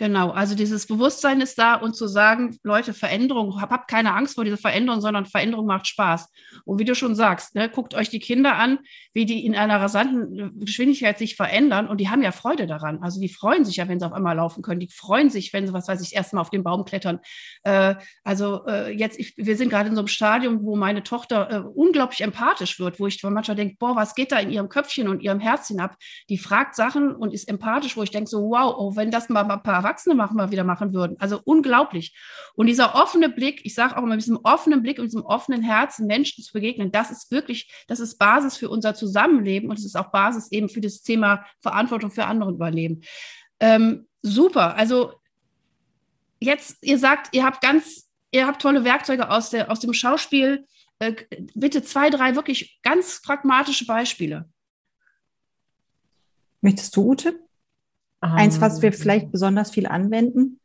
Genau, 0.00 0.30
also 0.30 0.54
dieses 0.54 0.86
Bewusstsein 0.86 1.42
ist 1.42 1.58
da 1.58 1.74
und 1.74 1.94
zu 1.94 2.06
sagen, 2.06 2.58
Leute, 2.62 2.94
Veränderung, 2.94 3.60
habt 3.60 3.70
hab 3.70 3.86
keine 3.86 4.14
Angst 4.14 4.36
vor 4.36 4.44
dieser 4.44 4.56
Veränderung, 4.56 5.02
sondern 5.02 5.26
Veränderung 5.26 5.66
macht 5.66 5.86
Spaß. 5.86 6.26
Und 6.64 6.78
wie 6.78 6.86
du 6.86 6.94
schon 6.94 7.14
sagst, 7.14 7.54
ne, 7.54 7.68
guckt 7.68 7.92
euch 7.92 8.08
die 8.08 8.18
Kinder 8.18 8.56
an, 8.56 8.78
wie 9.12 9.26
die 9.26 9.44
in 9.44 9.54
einer 9.54 9.78
rasanten 9.78 10.38
äh, 10.38 10.64
Geschwindigkeit 10.64 11.18
sich 11.18 11.36
verändern 11.36 11.86
und 11.86 12.00
die 12.00 12.08
haben 12.08 12.22
ja 12.22 12.32
Freude 12.32 12.66
daran. 12.66 13.02
Also 13.02 13.20
die 13.20 13.28
freuen 13.28 13.66
sich 13.66 13.76
ja, 13.76 13.88
wenn 13.88 14.00
sie 14.00 14.06
auf 14.06 14.14
einmal 14.14 14.36
laufen 14.36 14.62
können. 14.62 14.80
Die 14.80 14.88
freuen 14.88 15.28
sich, 15.28 15.52
wenn 15.52 15.66
sie, 15.66 15.74
was 15.74 15.86
weiß 15.86 16.00
ich, 16.00 16.14
erstmal 16.14 16.40
auf 16.40 16.48
den 16.48 16.64
Baum 16.64 16.86
klettern. 16.86 17.20
Äh, 17.64 17.96
also 18.24 18.64
äh, 18.66 18.96
jetzt, 18.96 19.18
ich, 19.18 19.34
wir 19.36 19.58
sind 19.58 19.68
gerade 19.68 19.90
in 19.90 19.96
so 19.96 20.00
einem 20.00 20.08
Stadium, 20.08 20.64
wo 20.64 20.76
meine 20.76 21.02
Tochter 21.02 21.50
äh, 21.50 21.58
unglaublich 21.58 22.22
empathisch 22.22 22.80
wird, 22.80 23.00
wo 23.00 23.06
ich 23.06 23.22
manchmal 23.22 23.56
denke, 23.56 23.76
boah, 23.78 23.96
was 23.96 24.14
geht 24.14 24.32
da 24.32 24.38
in 24.38 24.50
ihrem 24.50 24.70
Köpfchen 24.70 25.08
und 25.08 25.22
ihrem 25.22 25.40
Herzchen 25.40 25.78
ab? 25.78 25.98
Die 26.30 26.38
fragt 26.38 26.74
Sachen 26.74 27.14
und 27.14 27.34
ist 27.34 27.50
empathisch, 27.50 27.98
wo 27.98 28.02
ich 28.02 28.10
denke 28.10 28.30
so, 28.30 28.48
wow, 28.48 28.74
oh, 28.78 28.96
wenn 28.96 29.10
das 29.10 29.28
mal 29.28 29.44
ein 29.44 29.62
paar 29.62 29.89
Erwachsene 29.90 30.14
machen, 30.14 30.36
mal 30.36 30.50
wieder 30.50 30.64
machen 30.64 30.94
würden. 30.94 31.16
Also 31.18 31.40
unglaublich. 31.44 32.16
Und 32.54 32.66
dieser 32.66 32.94
offene 32.94 33.28
Blick, 33.28 33.60
ich 33.64 33.74
sage 33.74 33.96
auch 33.96 34.02
immer, 34.02 34.14
mit 34.14 34.22
diesem 34.22 34.38
offenen 34.44 34.82
Blick 34.82 34.98
und 34.98 35.06
diesem 35.06 35.24
offenen 35.24 35.62
Herzen 35.62 36.06
Menschen 36.06 36.44
zu 36.44 36.52
begegnen, 36.52 36.92
das 36.92 37.10
ist 37.10 37.30
wirklich, 37.30 37.72
das 37.88 38.00
ist 38.00 38.18
Basis 38.18 38.56
für 38.56 38.70
unser 38.70 38.94
Zusammenleben 38.94 39.68
und 39.68 39.78
es 39.78 39.84
ist 39.84 39.96
auch 39.96 40.12
Basis 40.12 40.50
eben 40.52 40.68
für 40.68 40.80
das 40.80 41.02
Thema 41.02 41.44
Verantwortung 41.60 42.10
für 42.10 42.24
andere 42.26 42.52
überleben. 42.52 43.00
Ähm, 43.58 44.06
super. 44.22 44.76
Also 44.76 45.14
jetzt, 46.38 46.78
ihr 46.82 46.98
sagt, 46.98 47.34
ihr 47.34 47.44
habt 47.44 47.60
ganz, 47.60 48.08
ihr 48.30 48.46
habt 48.46 48.62
tolle 48.62 48.84
Werkzeuge 48.84 49.28
aus, 49.28 49.50
der, 49.50 49.70
aus 49.70 49.80
dem 49.80 49.92
Schauspiel. 49.92 50.66
Äh, 51.00 51.14
bitte 51.54 51.82
zwei, 51.82 52.10
drei 52.10 52.36
wirklich 52.36 52.80
ganz 52.82 53.20
pragmatische 53.22 53.86
Beispiele. 53.86 54.48
Möchtest 56.60 56.94
du, 56.94 57.10
Ute? 57.10 57.49
Eins, 58.20 58.60
was 58.60 58.82
wir 58.82 58.92
vielleicht 58.92 59.32
besonders 59.32 59.70
viel 59.70 59.86
anwenden? 59.86 60.60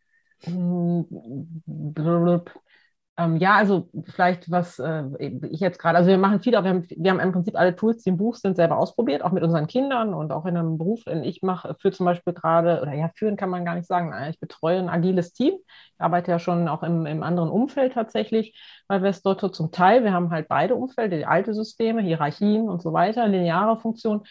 Ähm, 3.17 3.37
ja, 3.37 3.55
also 3.55 3.89
vielleicht 4.07 4.51
was 4.51 4.77
äh, 4.77 5.03
ich 5.49 5.61
jetzt 5.61 5.79
gerade, 5.79 5.97
also 5.97 6.09
wir 6.09 6.17
machen 6.17 6.41
viel, 6.41 6.53
aber 6.53 6.65
wir 6.65 6.73
haben, 6.73 6.87
wir 6.89 7.11
haben 7.11 7.21
im 7.21 7.31
Prinzip 7.31 7.55
alle 7.55 7.73
Tools, 7.73 8.03
die 8.03 8.09
im 8.09 8.17
Buch 8.17 8.35
sind, 8.35 8.57
selber 8.57 8.77
ausprobiert, 8.77 9.23
auch 9.23 9.31
mit 9.31 9.41
unseren 9.41 9.67
Kindern 9.67 10.13
und 10.13 10.33
auch 10.33 10.45
in 10.45 10.57
einem 10.57 10.77
Beruf, 10.77 11.05
den 11.05 11.23
ich 11.23 11.41
mache, 11.41 11.75
für 11.79 11.93
zum 11.93 12.05
Beispiel 12.05 12.33
gerade, 12.33 12.81
oder 12.81 12.93
ja, 12.93 13.09
führen 13.15 13.37
kann 13.37 13.49
man 13.49 13.63
gar 13.63 13.75
nicht 13.75 13.87
sagen, 13.87 14.13
ich 14.29 14.37
betreue 14.41 14.79
ein 14.79 14.89
agiles 14.89 15.31
Team. 15.31 15.53
Ich 15.53 16.01
arbeite 16.01 16.31
ja 16.31 16.39
schon 16.39 16.67
auch 16.67 16.83
im, 16.83 17.05
im 17.05 17.23
anderen 17.23 17.49
Umfeld 17.49 17.93
tatsächlich 17.93 18.59
bei 18.89 19.01
Westdotto 19.01 19.47
zum 19.47 19.71
Teil. 19.71 20.03
Wir 20.03 20.11
haben 20.11 20.29
halt 20.31 20.49
beide 20.49 20.75
Umfelder, 20.75 21.15
die 21.15 21.25
alte 21.25 21.53
Systeme, 21.53 22.01
Hierarchien 22.01 22.67
und 22.67 22.81
so 22.81 22.91
weiter, 22.91 23.29
lineare 23.29 23.79
Funktionen 23.79 24.23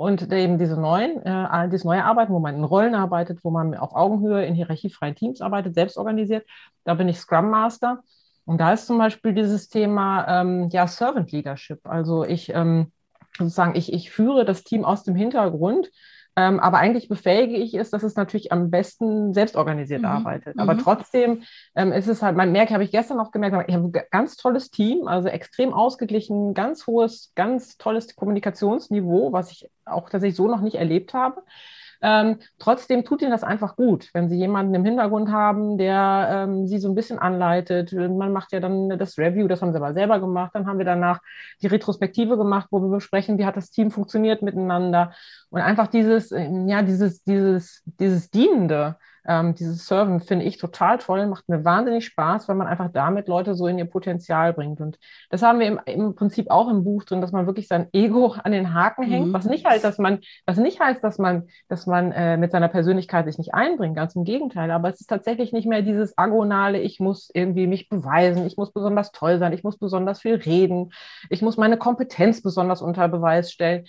und 0.00 0.32
eben 0.32 0.56
diese 0.56 0.80
neuen, 0.80 1.22
äh, 1.26 1.68
dieses 1.68 1.84
neue 1.84 2.02
Arbeiten, 2.02 2.32
wo 2.32 2.38
man 2.38 2.54
in 2.54 2.64
Rollen 2.64 2.94
arbeitet, 2.94 3.40
wo 3.44 3.50
man 3.50 3.74
auf 3.74 3.94
Augenhöhe 3.94 4.46
in 4.46 4.54
hierarchiefreien 4.54 5.14
Teams 5.14 5.42
arbeitet, 5.42 5.74
selbst 5.74 5.98
organisiert. 5.98 6.46
Da 6.84 6.94
bin 6.94 7.06
ich 7.06 7.18
Scrum 7.18 7.50
Master. 7.50 8.02
Und 8.46 8.62
da 8.62 8.72
ist 8.72 8.86
zum 8.86 8.96
Beispiel 8.96 9.34
dieses 9.34 9.68
Thema 9.68 10.40
ähm, 10.40 10.70
ja, 10.72 10.86
Servant 10.86 11.30
Leadership. 11.32 11.80
Also 11.84 12.24
ich 12.24 12.48
ähm, 12.54 12.92
sozusagen, 13.36 13.76
ich, 13.76 13.92
ich 13.92 14.10
führe 14.10 14.46
das 14.46 14.64
Team 14.64 14.86
aus 14.86 15.04
dem 15.04 15.14
Hintergrund, 15.14 15.90
ähm, 16.36 16.60
aber 16.60 16.78
eigentlich 16.78 17.08
befähige 17.08 17.56
ich 17.56 17.74
es, 17.74 17.90
dass 17.90 18.02
es 18.02 18.14
natürlich 18.14 18.52
am 18.52 18.70
besten 18.70 19.34
selbst 19.34 19.56
organisiert 19.56 20.02
mhm. 20.02 20.08
arbeitet. 20.08 20.58
Aber 20.58 20.74
mhm. 20.74 20.78
trotzdem 20.78 21.42
ähm, 21.74 21.92
ist 21.92 22.08
es 22.08 22.22
halt, 22.22 22.36
man 22.36 22.52
merkt, 22.52 22.72
habe 22.72 22.84
ich 22.84 22.92
gestern 22.92 23.16
noch 23.16 23.32
gemerkt, 23.32 23.68
ich 23.68 23.74
habe 23.74 23.86
ein 23.86 24.04
ganz 24.10 24.36
tolles 24.36 24.70
Team, 24.70 25.08
also 25.08 25.28
extrem 25.28 25.72
ausgeglichen, 25.72 26.54
ganz 26.54 26.86
hohes, 26.86 27.32
ganz 27.34 27.76
tolles 27.78 28.14
Kommunikationsniveau, 28.14 29.32
was 29.32 29.50
ich 29.50 29.68
auch 29.84 30.08
tatsächlich 30.08 30.36
so 30.36 30.46
noch 30.46 30.60
nicht 30.60 30.76
erlebt 30.76 31.14
habe. 31.14 31.42
Ähm, 32.02 32.38
trotzdem 32.58 33.04
tut 33.04 33.22
ihnen 33.22 33.30
das 33.30 33.44
einfach 33.44 33.76
gut, 33.76 34.08
wenn 34.14 34.28
sie 34.28 34.36
jemanden 34.36 34.74
im 34.74 34.84
Hintergrund 34.84 35.30
haben, 35.30 35.76
der 35.76 36.28
ähm, 36.48 36.66
sie 36.66 36.78
so 36.78 36.88
ein 36.88 36.94
bisschen 36.94 37.18
anleitet. 37.18 37.92
Man 37.92 38.32
macht 38.32 38.52
ja 38.52 38.60
dann 38.60 38.88
das 38.98 39.18
Review, 39.18 39.48
das 39.48 39.60
haben 39.60 39.72
sie 39.72 39.78
aber 39.78 39.92
selber 39.92 40.18
gemacht. 40.18 40.52
Dann 40.54 40.66
haben 40.66 40.78
wir 40.78 40.86
danach 40.86 41.20
die 41.62 41.66
Retrospektive 41.66 42.36
gemacht, 42.36 42.68
wo 42.70 42.80
wir 42.80 42.88
besprechen, 42.88 43.38
wie 43.38 43.44
hat 43.44 43.56
das 43.56 43.70
Team 43.70 43.90
funktioniert 43.90 44.42
miteinander. 44.42 45.12
Und 45.50 45.60
einfach 45.60 45.88
dieses, 45.88 46.30
ja, 46.30 46.82
dieses, 46.82 47.22
dieses, 47.24 47.82
dieses 47.84 48.30
Dienende, 48.30 48.96
ähm, 49.26 49.54
dieses 49.54 49.86
Serven 49.86 50.20
finde 50.20 50.44
ich 50.46 50.58
total 50.58 50.98
toll, 50.98 51.26
macht 51.26 51.48
mir 51.48 51.64
wahnsinnig 51.64 52.06
Spaß, 52.06 52.48
weil 52.48 52.56
man 52.56 52.66
einfach 52.66 52.90
damit 52.92 53.28
Leute 53.28 53.54
so 53.54 53.66
in 53.66 53.78
ihr 53.78 53.84
Potenzial 53.84 54.52
bringt. 54.52 54.80
Und 54.80 54.98
das 55.28 55.42
haben 55.42 55.60
wir 55.60 55.66
im, 55.66 55.80
im 55.84 56.14
Prinzip 56.14 56.50
auch 56.50 56.68
im 56.68 56.84
Buch 56.84 57.04
drin, 57.04 57.20
dass 57.20 57.32
man 57.32 57.46
wirklich 57.46 57.68
sein 57.68 57.88
Ego 57.92 58.34
an 58.42 58.52
den 58.52 58.74
Haken 58.74 59.04
hängt, 59.04 59.28
mhm. 59.28 59.32
was 59.32 59.44
nicht 59.44 59.66
heißt, 59.66 59.84
dass 59.84 59.98
man, 59.98 60.20
was 60.46 60.56
nicht 60.56 60.80
heißt, 60.80 61.04
dass 61.04 61.18
man, 61.18 61.48
dass 61.68 61.86
man 61.86 62.12
äh, 62.12 62.36
mit 62.36 62.52
seiner 62.52 62.68
Persönlichkeit 62.68 63.26
sich 63.26 63.38
nicht 63.38 63.54
einbringt, 63.54 63.96
ganz 63.96 64.14
im 64.16 64.24
Gegenteil. 64.24 64.70
Aber 64.70 64.88
es 64.88 65.00
ist 65.00 65.08
tatsächlich 65.08 65.52
nicht 65.52 65.66
mehr 65.66 65.82
dieses 65.82 66.16
agonale, 66.16 66.80
ich 66.80 67.00
muss 67.00 67.30
irgendwie 67.32 67.66
mich 67.66 67.88
beweisen, 67.88 68.46
ich 68.46 68.56
muss 68.56 68.72
besonders 68.72 69.12
toll 69.12 69.38
sein, 69.38 69.52
ich 69.52 69.64
muss 69.64 69.78
besonders 69.78 70.20
viel 70.20 70.36
reden, 70.36 70.92
ich 71.28 71.42
muss 71.42 71.56
meine 71.56 71.76
Kompetenz 71.76 72.42
besonders 72.42 72.82
unter 72.82 73.08
Beweis 73.08 73.52
stellen. 73.52 73.84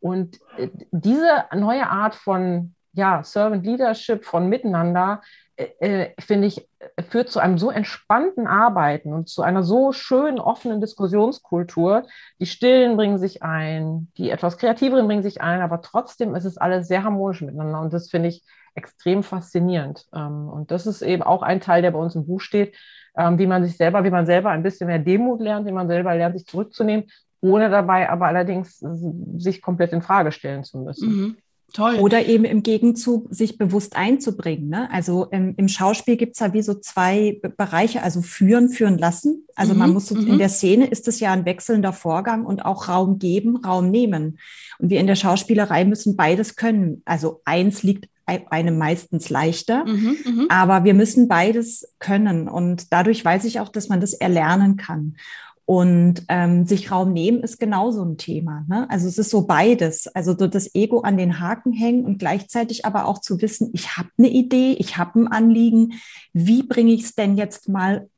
Und 0.00 0.38
äh, 0.56 0.68
diese 0.92 1.44
neue 1.54 1.88
Art 1.88 2.14
von 2.14 2.74
ja, 2.98 3.22
Servant 3.22 3.64
Leadership, 3.64 4.24
von 4.24 4.48
Miteinander, 4.48 5.22
äh, 5.56 5.68
äh, 5.78 6.14
finde 6.18 6.48
ich, 6.48 6.68
führt 7.08 7.30
zu 7.30 7.38
einem 7.38 7.56
so 7.56 7.70
entspannten 7.70 8.48
Arbeiten 8.48 9.12
und 9.12 9.28
zu 9.28 9.42
einer 9.42 9.62
so 9.62 9.92
schönen, 9.92 10.40
offenen 10.40 10.80
Diskussionskultur. 10.80 12.06
Die 12.40 12.46
Stillen 12.46 12.96
bringen 12.96 13.18
sich 13.18 13.42
ein, 13.44 14.08
die 14.16 14.30
etwas 14.30 14.58
Kreativeren 14.58 15.06
bringen 15.06 15.22
sich 15.22 15.40
ein, 15.40 15.60
aber 15.60 15.80
trotzdem 15.80 16.34
ist 16.34 16.44
es 16.44 16.58
alles 16.58 16.88
sehr 16.88 17.04
harmonisch 17.04 17.40
miteinander 17.40 17.80
und 17.80 17.92
das 17.92 18.10
finde 18.10 18.30
ich 18.30 18.44
extrem 18.74 19.22
faszinierend. 19.22 20.06
Ähm, 20.12 20.48
und 20.48 20.72
das 20.72 20.88
ist 20.88 21.02
eben 21.02 21.22
auch 21.22 21.42
ein 21.42 21.60
Teil, 21.60 21.82
der 21.82 21.92
bei 21.92 22.00
uns 22.00 22.16
im 22.16 22.26
Buch 22.26 22.40
steht, 22.40 22.74
ähm, 23.16 23.38
wie 23.38 23.46
man 23.46 23.64
sich 23.64 23.76
selber, 23.76 24.02
wie 24.02 24.10
man 24.10 24.26
selber 24.26 24.50
ein 24.50 24.64
bisschen 24.64 24.88
mehr 24.88 24.98
Demut 24.98 25.40
lernt, 25.40 25.66
wie 25.66 25.72
man 25.72 25.86
selber 25.86 26.16
lernt, 26.16 26.36
sich 26.36 26.48
zurückzunehmen, 26.48 27.04
ohne 27.40 27.70
dabei 27.70 28.10
aber 28.10 28.26
allerdings 28.26 28.78
sich 29.36 29.62
komplett 29.62 29.92
in 29.92 30.02
Frage 30.02 30.32
stellen 30.32 30.64
zu 30.64 30.78
müssen. 30.78 31.08
Mhm. 31.08 31.36
Toll. 31.74 31.96
Oder 31.96 32.24
eben 32.24 32.44
im 32.44 32.62
Gegenzug 32.62 33.26
sich 33.30 33.58
bewusst 33.58 33.94
einzubringen. 33.94 34.70
Ne? 34.70 34.90
Also 34.90 35.26
im, 35.26 35.54
im 35.56 35.68
Schauspiel 35.68 36.16
gibt 36.16 36.32
es 36.32 36.40
ja 36.40 36.54
wie 36.54 36.62
so 36.62 36.74
zwei 36.74 37.40
Bereiche, 37.56 38.02
also 38.02 38.22
führen, 38.22 38.70
führen 38.70 38.96
lassen. 38.96 39.46
Also 39.54 39.74
mhm, 39.74 39.78
man 39.80 39.92
muss 39.92 40.10
in 40.10 40.32
mhm. 40.32 40.38
der 40.38 40.48
Szene 40.48 40.86
ist 40.86 41.08
es 41.08 41.20
ja 41.20 41.32
ein 41.32 41.44
wechselnder 41.44 41.92
Vorgang 41.92 42.46
und 42.46 42.64
auch 42.64 42.88
Raum 42.88 43.18
geben, 43.18 43.58
Raum 43.58 43.90
nehmen. 43.90 44.38
Und 44.78 44.88
wir 44.88 44.98
in 44.98 45.06
der 45.06 45.14
Schauspielerei 45.14 45.84
müssen 45.84 46.16
beides 46.16 46.56
können. 46.56 47.02
Also 47.04 47.42
eins 47.44 47.82
liegt 47.82 48.08
einem 48.28 48.76
meistens 48.76 49.30
leichter, 49.30 49.86
mhm, 49.86 50.16
mhm, 50.24 50.46
aber 50.50 50.84
wir 50.84 50.94
müssen 50.94 51.28
beides 51.28 51.94
können. 51.98 52.48
Und 52.48 52.92
dadurch 52.92 53.24
weiß 53.24 53.44
ich 53.44 53.60
auch, 53.60 53.70
dass 53.70 53.88
man 53.88 54.00
das 54.00 54.12
erlernen 54.12 54.76
kann. 54.76 55.16
Und 55.70 56.22
ähm, 56.28 56.64
sich 56.64 56.90
Raum 56.90 57.12
nehmen 57.12 57.40
ist 57.40 57.60
genauso 57.60 58.02
ein 58.02 58.16
Thema. 58.16 58.64
Ne? 58.68 58.88
Also 58.88 59.06
es 59.06 59.18
ist 59.18 59.28
so 59.28 59.46
beides. 59.46 60.06
Also 60.06 60.34
so 60.34 60.46
das 60.46 60.74
Ego 60.74 61.00
an 61.00 61.18
den 61.18 61.40
Haken 61.40 61.74
hängen 61.74 62.06
und 62.06 62.18
gleichzeitig 62.18 62.86
aber 62.86 63.04
auch 63.04 63.18
zu 63.18 63.42
wissen, 63.42 63.68
ich 63.74 63.98
habe 63.98 64.08
eine 64.16 64.30
Idee, 64.30 64.76
ich 64.78 64.96
habe 64.96 65.20
ein 65.20 65.28
Anliegen. 65.28 66.00
Wie 66.32 66.62
bringe 66.62 66.92
ich 66.92 67.02
es 67.02 67.14
denn 67.14 67.36
jetzt 67.36 67.68
mal 67.68 68.08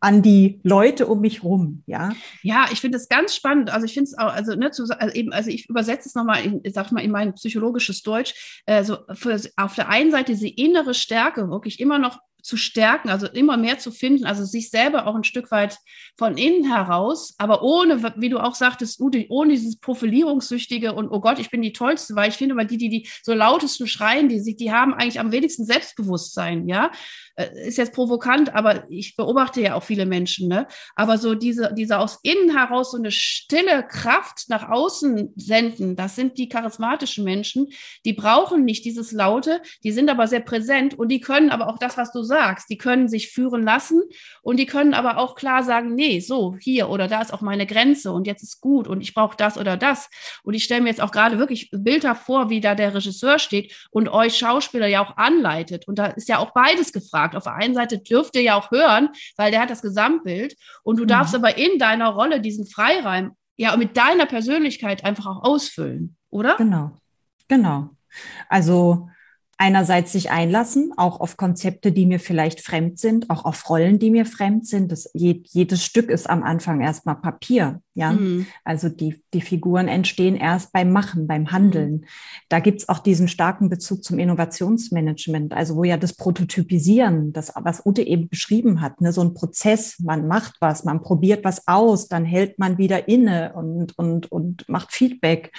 an 0.00 0.22
die 0.22 0.58
Leute 0.62 1.06
um 1.06 1.20
mich 1.20 1.44
rum, 1.44 1.82
ja. 1.84 2.12
Ja, 2.42 2.68
ich 2.72 2.80
finde 2.80 2.96
es 2.96 3.10
ganz 3.10 3.34
spannend. 3.34 3.68
Also 3.68 3.84
ich 3.84 3.92
finde 3.92 4.04
es 4.04 4.16
auch, 4.16 4.32
also, 4.32 4.54
ne, 4.54 4.70
zu, 4.70 4.84
also 4.84 5.14
eben, 5.14 5.34
also 5.34 5.50
ich 5.50 5.68
übersetze 5.68 6.08
es 6.08 6.14
nochmal, 6.14 6.42
in, 6.42 6.62
sag 6.72 6.92
mal, 6.92 7.04
in 7.04 7.10
mein 7.10 7.34
psychologisches 7.34 8.02
Deutsch. 8.02 8.62
Also 8.64 8.96
für, 9.12 9.38
auf 9.56 9.74
der 9.74 9.90
einen 9.90 10.12
Seite 10.12 10.32
diese 10.32 10.48
innere 10.48 10.94
Stärke, 10.94 11.50
wirklich 11.50 11.78
immer 11.78 11.98
noch 11.98 12.20
zu 12.42 12.56
stärken, 12.56 13.08
also 13.08 13.26
immer 13.26 13.56
mehr 13.56 13.78
zu 13.78 13.90
finden, 13.90 14.24
also 14.24 14.44
sich 14.44 14.70
selber 14.70 15.06
auch 15.06 15.14
ein 15.14 15.24
Stück 15.24 15.50
weit 15.50 15.78
von 16.16 16.36
innen 16.36 16.64
heraus, 16.72 17.34
aber 17.38 17.62
ohne, 17.62 18.02
wie 18.16 18.28
du 18.28 18.38
auch 18.38 18.54
sagtest, 18.54 19.00
Ute, 19.00 19.26
ohne 19.28 19.52
dieses 19.52 19.78
Profilierungssüchtige 19.78 20.92
und 20.94 21.10
oh 21.10 21.20
Gott, 21.20 21.38
ich 21.38 21.50
bin 21.50 21.62
die 21.62 21.72
Tollste, 21.72 22.14
weil 22.14 22.30
ich 22.30 22.36
finde 22.36 22.54
mal 22.54 22.66
die, 22.66 22.76
die 22.76 22.88
die 22.88 23.08
so 23.22 23.34
lautesten 23.34 23.86
schreien, 23.86 24.28
die 24.28 24.56
die 24.56 24.72
haben 24.72 24.94
eigentlich 24.94 25.20
am 25.20 25.32
wenigsten 25.32 25.64
Selbstbewusstsein, 25.64 26.68
ja. 26.68 26.90
Äh, 27.38 27.68
ist 27.68 27.78
jetzt 27.78 27.92
provokant, 27.92 28.52
aber 28.54 28.90
ich 28.90 29.14
beobachte 29.14 29.60
ja 29.60 29.74
auch 29.74 29.84
viele 29.84 30.06
Menschen, 30.06 30.48
ne? 30.48 30.66
Aber 30.96 31.18
so 31.18 31.36
diese, 31.36 31.72
diese 31.72 31.98
aus 31.98 32.18
innen 32.24 32.56
heraus 32.56 32.90
so 32.90 32.96
eine 32.98 33.12
stille 33.12 33.86
Kraft 33.86 34.46
nach 34.48 34.68
außen 34.68 35.34
senden, 35.36 35.94
das 35.94 36.16
sind 36.16 36.36
die 36.36 36.48
charismatischen 36.48 37.24
Menschen, 37.24 37.68
die 38.04 38.12
brauchen 38.12 38.64
nicht 38.64 38.84
dieses 38.84 39.12
Laute, 39.12 39.62
die 39.84 39.92
sind 39.92 40.10
aber 40.10 40.26
sehr 40.26 40.40
präsent 40.40 40.98
und 40.98 41.10
die 41.10 41.20
können 41.20 41.50
aber 41.50 41.68
auch 41.68 41.78
das, 41.78 41.96
was 41.96 42.10
du 42.10 42.24
sagst, 42.24 42.70
die 42.70 42.78
können 42.78 43.08
sich 43.08 43.30
führen 43.30 43.62
lassen 43.62 44.02
und 44.42 44.56
die 44.56 44.66
können 44.66 44.92
aber 44.92 45.18
auch 45.18 45.36
klar 45.36 45.62
sagen, 45.62 45.94
nee, 45.94 46.18
so, 46.18 46.56
hier 46.58 46.88
oder 46.88 47.06
da 47.06 47.22
ist 47.22 47.32
auch 47.32 47.40
meine 47.40 47.66
Grenze 47.66 48.10
und 48.10 48.26
jetzt 48.26 48.42
ist 48.42 48.60
gut 48.60 48.88
und 48.88 49.00
ich 49.00 49.14
brauche 49.14 49.36
das 49.36 49.56
oder 49.56 49.76
das. 49.76 50.10
Und 50.42 50.54
ich 50.54 50.64
stelle 50.64 50.80
mir 50.80 50.88
jetzt 50.88 51.00
auch 51.00 51.12
gerade 51.12 51.38
wirklich 51.38 51.70
Bilder 51.70 52.16
vor, 52.16 52.50
wie 52.50 52.60
da 52.60 52.74
der 52.74 52.94
Regisseur 52.94 53.38
steht 53.38 53.86
und 53.92 54.08
euch 54.08 54.36
Schauspieler 54.36 54.88
ja 54.88 55.04
auch 55.04 55.16
anleitet. 55.16 55.86
Und 55.86 56.00
da 56.00 56.06
ist 56.06 56.28
ja 56.28 56.38
auch 56.38 56.52
beides 56.52 56.92
gefragt 56.92 57.27
gefragt. 57.32 57.36
Auf 57.36 57.44
der 57.44 57.64
einen 57.64 57.74
Seite 57.74 57.98
dürft 57.98 58.36
ihr 58.36 58.42
ja 58.42 58.56
auch 58.56 58.70
hören, 58.70 59.10
weil 59.36 59.50
der 59.50 59.60
hat 59.60 59.70
das 59.70 59.82
Gesamtbild 59.82 60.56
und 60.82 60.98
du 60.98 61.04
mhm. 61.04 61.08
darfst 61.08 61.34
aber 61.34 61.56
in 61.56 61.78
deiner 61.78 62.10
Rolle 62.10 62.40
diesen 62.40 62.66
Freireim 62.66 63.32
ja 63.56 63.76
mit 63.76 63.96
deiner 63.96 64.26
Persönlichkeit 64.26 65.04
einfach 65.04 65.26
auch 65.26 65.42
ausfüllen, 65.42 66.16
oder? 66.30 66.56
Genau, 66.56 66.92
genau. 67.48 67.90
Also 68.48 69.08
einerseits 69.58 70.12
sich 70.12 70.30
einlassen, 70.30 70.92
auch 70.96 71.18
auf 71.18 71.36
Konzepte, 71.36 71.90
die 71.90 72.06
mir 72.06 72.20
vielleicht 72.20 72.60
fremd 72.60 73.00
sind, 73.00 73.28
auch 73.28 73.44
auf 73.44 73.68
Rollen, 73.68 73.98
die 73.98 74.12
mir 74.12 74.24
fremd 74.24 74.68
sind. 74.68 74.92
Das, 74.92 75.10
je, 75.14 75.42
jedes 75.46 75.84
Stück 75.84 76.10
ist 76.10 76.30
am 76.30 76.44
Anfang 76.44 76.80
erstmal 76.80 77.16
Papier. 77.16 77.82
Ja, 77.94 78.12
mhm. 78.12 78.46
also 78.64 78.88
die, 78.88 79.20
die 79.34 79.40
Figuren 79.40 79.88
entstehen 79.88 80.36
erst 80.36 80.72
beim 80.72 80.92
Machen, 80.92 81.26
beim 81.26 81.50
Handeln. 81.50 81.92
Mhm. 81.92 82.04
Da 82.48 82.60
gibt's 82.60 82.88
auch 82.88 83.00
diesen 83.00 83.26
starken 83.26 83.68
Bezug 83.68 84.04
zum 84.04 84.20
Innovationsmanagement, 84.20 85.52
also 85.52 85.74
wo 85.74 85.82
ja 85.82 85.96
das 85.96 86.14
Prototypisieren, 86.14 87.32
das, 87.32 87.52
was 87.56 87.84
Ute 87.84 88.02
eben 88.02 88.28
beschrieben 88.28 88.80
hat, 88.80 89.00
ne, 89.00 89.12
so 89.12 89.22
ein 89.22 89.34
Prozess, 89.34 89.98
man 89.98 90.28
macht 90.28 90.54
was, 90.60 90.84
man 90.84 91.02
probiert 91.02 91.44
was 91.44 91.66
aus, 91.66 92.06
dann 92.06 92.24
hält 92.24 92.60
man 92.60 92.78
wieder 92.78 93.08
inne 93.08 93.52
und, 93.54 93.98
und, 93.98 94.30
und 94.30 94.68
macht 94.68 94.92
Feedback 94.92 95.50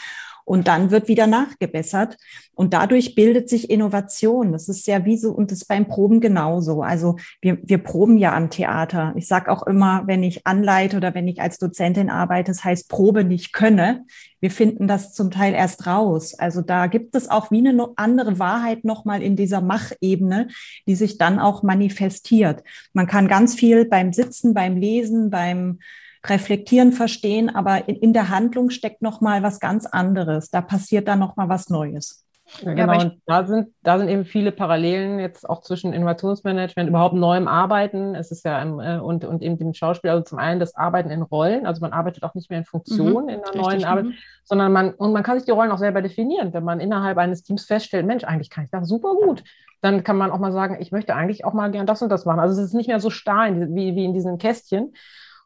und 0.50 0.68
dann 0.68 0.90
wird 0.90 1.08
wieder 1.08 1.28
nachgebessert. 1.28 2.18
Und 2.56 2.74
dadurch 2.74 3.14
bildet 3.14 3.50
sich 3.50 3.70
Innovation. 3.70 4.52
Das 4.52 4.68
ist 4.68 4.88
ja 4.88 5.06
wie 5.06 5.16
so, 5.16 5.30
und 5.30 5.52
das 5.52 5.64
beim 5.64 5.88
Proben 5.88 6.22
genauso. 6.22 6.82
Also 6.82 7.18
wir, 7.40 7.60
wir 7.62 7.78
proben 7.78 8.18
ja 8.18 8.36
am 8.36 8.50
Theater. 8.50 9.14
Ich 9.16 9.28
sage 9.28 9.52
auch 9.52 9.68
immer, 9.68 10.08
wenn 10.08 10.24
ich 10.24 10.48
anleite 10.48 10.98
oder 10.98 11.14
wenn 11.14 11.28
ich 11.28 11.40
als 11.40 11.60
Dozentin 11.60 12.10
arbeite, 12.10 12.50
das 12.50 12.64
heißt 12.64 12.90
Probe 12.90 13.24
nicht 13.24 13.54
könne. 13.54 14.06
Wir 14.40 14.50
finden 14.50 14.88
das 14.88 15.14
zum 15.14 15.30
Teil 15.30 15.54
erst 15.54 15.86
raus. 15.86 16.34
Also 16.34 16.62
da 16.62 16.88
gibt 16.88 17.16
es 17.16 17.30
auch 17.30 17.52
wie 17.52 17.60
eine 17.60 17.90
andere 17.96 18.40
Wahrheit 18.40 18.86
nochmal 18.86 19.22
in 19.22 19.36
dieser 19.36 19.62
Machebene, 19.62 20.48
die 20.88 20.96
sich 20.96 21.20
dann 21.20 21.38
auch 21.38 21.62
manifestiert. 21.62 22.64
Man 22.94 23.06
kann 23.06 23.28
ganz 23.28 23.54
viel 23.54 23.86
beim 23.86 24.14
Sitzen, 24.14 24.56
beim 24.56 24.78
Lesen, 24.78 25.30
beim 25.30 25.78
reflektieren, 26.26 26.92
verstehen, 26.92 27.54
aber 27.54 27.88
in, 27.88 27.96
in 27.96 28.14
der 28.14 28.30
Handlung 28.30 28.70
steckt 28.70 29.02
noch 29.02 29.22
mal 29.22 29.44
was 29.44 29.60
ganz 29.60 29.86
anderes. 29.86 30.50
Da 30.50 30.62
passiert 30.62 31.08
dann 31.08 31.20
noch 31.20 31.36
mal 31.36 31.50
was 31.50 31.70
Neues. 31.70 32.26
Ja, 32.62 32.74
genau, 32.74 32.94
ja, 32.94 33.02
und 33.02 33.22
da 33.26 33.46
sind, 33.46 33.68
da 33.84 34.00
sind 34.00 34.10
eben 34.10 34.26
viele 34.26 34.52
Parallelen 34.52 35.20
jetzt 35.20 35.48
auch 35.48 35.62
zwischen 35.62 35.94
Innovationsmanagement, 35.94 36.90
überhaupt 36.90 37.16
neuem 37.16 37.48
Arbeiten. 37.48 38.16
Es 38.16 38.32
ist 38.32 38.44
ja 38.44 38.62
im, 38.62 38.80
äh, 38.80 38.98
und, 38.98 39.24
und 39.24 39.42
eben 39.44 39.58
dem 39.58 39.74
Schauspiel, 39.74 40.10
also 40.10 40.24
zum 40.24 40.40
einen 40.40 40.60
das 40.60 40.76
Arbeiten 40.76 41.12
in 41.12 41.22
Rollen, 41.22 41.66
also 41.66 41.82
man 41.82 41.94
arbeitet 41.94 42.24
auch 42.24 42.34
nicht 42.34 42.50
mehr 42.50 42.60
in 42.60 42.66
Funktion 42.66 43.24
mhm, 43.24 43.30
in 43.30 43.42
der 43.42 43.62
neuen 43.62 43.86
Arbeit, 43.86 44.06
mhm. 44.06 44.14
sondern 44.44 44.72
man, 44.72 44.94
und 44.94 45.14
man 45.14 45.24
kann 45.24 45.38
sich 45.38 45.46
die 45.46 45.52
Rollen 45.52 45.72
auch 45.72 45.78
selber 45.78 46.02
definieren. 46.02 46.54
Wenn 46.54 46.64
man 46.64 46.80
innerhalb 46.80 47.18
eines 47.18 47.44
Teams 47.44 47.66
feststellt, 47.66 48.06
Mensch, 48.06 48.24
eigentlich 48.24 48.50
kann 48.50 48.64
ich 48.64 48.72
das 48.72 48.88
super 48.88 49.14
gut, 49.14 49.44
dann 49.82 50.04
kann 50.04 50.18
man 50.18 50.32
auch 50.32 50.40
mal 50.40 50.52
sagen, 50.52 50.78
ich 50.80 50.92
möchte 50.92 51.16
eigentlich 51.16 51.46
auch 51.46 51.54
mal 51.54 51.72
gern 51.72 51.86
das 51.86 52.02
und 52.02 52.10
das 52.10 52.26
machen. 52.26 52.40
Also 52.40 52.60
es 52.60 52.68
ist 52.68 52.74
nicht 52.74 52.88
mehr 52.88 53.00
so 53.00 53.10
starr 53.10 53.50
wie, 53.54 53.96
wie 53.96 54.06
in 54.06 54.14
diesen 54.14 54.38
Kästchen. 54.38 54.94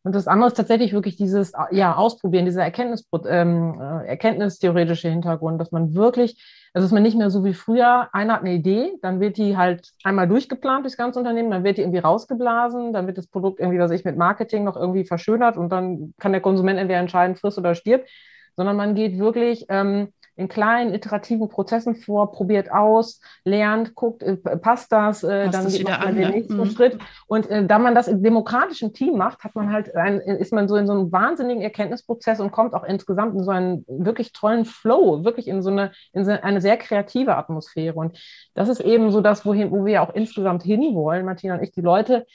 Und 0.04 0.14
das 0.14 0.28
andere 0.28 0.48
ist 0.48 0.58
tatsächlich 0.58 0.94
wirklich 0.94 1.16
dieses 1.16 1.54
ja, 1.72 1.96
Ausprobieren, 1.96 2.46
dieser 2.46 2.64
Erkenntnis, 2.64 3.08
ähm, 3.28 3.80
äh, 3.80 4.08
erkenntnistheoretische 4.08 5.10
Hintergrund, 5.10 5.60
dass 5.62 5.72
man 5.72 5.96
wirklich 5.96 6.38
also 6.74 6.88
ist 6.88 6.92
man 6.92 7.04
nicht 7.04 7.16
mehr 7.16 7.30
so 7.30 7.46
wie 7.46 7.54
früher, 7.54 8.10
einer 8.14 8.34
hat 8.34 8.42
eine 8.42 8.54
Idee, 8.54 8.94
dann 9.04 9.20
wird 9.20 9.38
die 9.38 9.56
halt 9.56 9.92
einmal 10.04 10.28
durchgeplant 10.28 10.84
durchs 10.84 10.98
ganze 10.98 11.20
Unternehmen, 11.20 11.52
dann 11.52 11.64
wird 11.64 11.78
die 11.78 11.82
irgendwie 11.82 12.00
rausgeblasen, 12.00 12.94
dann 12.94 13.06
wird 13.06 13.20
das 13.20 13.28
Produkt 13.28 13.60
irgendwie, 13.60 13.78
was 13.78 13.92
ich 13.92 14.04
mit 14.04 14.18
Marketing 14.18 14.64
noch 14.64 14.76
irgendwie 14.76 15.06
verschönert 15.06 15.56
und 15.56 15.70
dann 15.70 16.16
kann 16.20 16.32
der 16.32 16.42
Konsument 16.42 16.80
entweder 16.80 17.00
entscheiden, 17.00 17.36
frisst 17.36 17.60
oder 17.60 17.76
stirbt, 17.76 18.10
sondern 18.56 18.76
man 18.76 18.96
geht 18.96 19.20
wirklich 19.20 19.68
ähm, 19.70 20.12
in 20.36 20.48
kleinen 20.48 20.94
iterativen 20.94 21.48
Prozessen 21.48 21.96
vor, 21.96 22.32
probiert 22.32 22.72
aus, 22.72 23.22
lernt, 23.44 23.96
guckt, 23.96 24.24
äh, 24.24 24.36
passt 24.36 24.92
das, 24.92 25.24
äh, 25.24 25.50
dann 25.50 25.66
das 25.66 25.74
geht 25.74 25.84
man 25.84 25.94
an, 25.94 26.16
den 26.16 26.32
nächsten 26.32 26.58
mhm. 26.58 26.66
Schritt. 26.72 26.98
Und 27.28 27.50
äh, 27.50 27.66
da 27.66 27.80
man 27.80 27.96
das 27.96 28.08
im 28.08 28.24
demokratischen 28.24 28.94
Team 28.94 29.18
macht, 29.18 29.44
hat 29.44 29.56
man 29.56 29.72
halt 29.72 29.96
ein, 29.96 30.20
ist 30.20 30.54
man 30.54 30.68
so 30.68 30.76
in 30.76 30.88
so 30.88 30.94
einem 30.94 31.12
wahnsinnigen 31.12 31.62
Erkenntnisprozess 31.62 32.40
und 32.40 32.52
kommt 32.52 32.74
auch 32.74 32.84
insgesamt 32.84 33.36
in 33.36 33.44
so 33.44 33.52
einen 33.52 33.86
wirklich 33.88 34.34
tollen 34.34 34.66
Flow, 34.66 35.24
wirklich 35.24 35.48
in 35.48 35.62
so 35.62 35.70
eine, 35.70 35.92
in 36.14 36.26
so 36.26 36.32
eine 36.32 36.62
sehr 36.62 36.78
kreative 36.78 37.36
Atmosphäre. 37.36 37.96
Und 37.96 38.18
das 38.54 38.70
ist 38.70 38.80
eben 38.80 39.12
so 39.12 39.22
das, 39.22 39.46
wohin, 39.46 39.72
wo 39.72 39.86
wir 39.86 40.02
auch 40.02 40.14
insgesamt 40.14 40.64
hinwollen, 40.64 41.26
Martina 41.26 41.56
und 41.56 41.64
ich, 41.64 41.72
die 41.72 41.82
Leute 41.82 42.26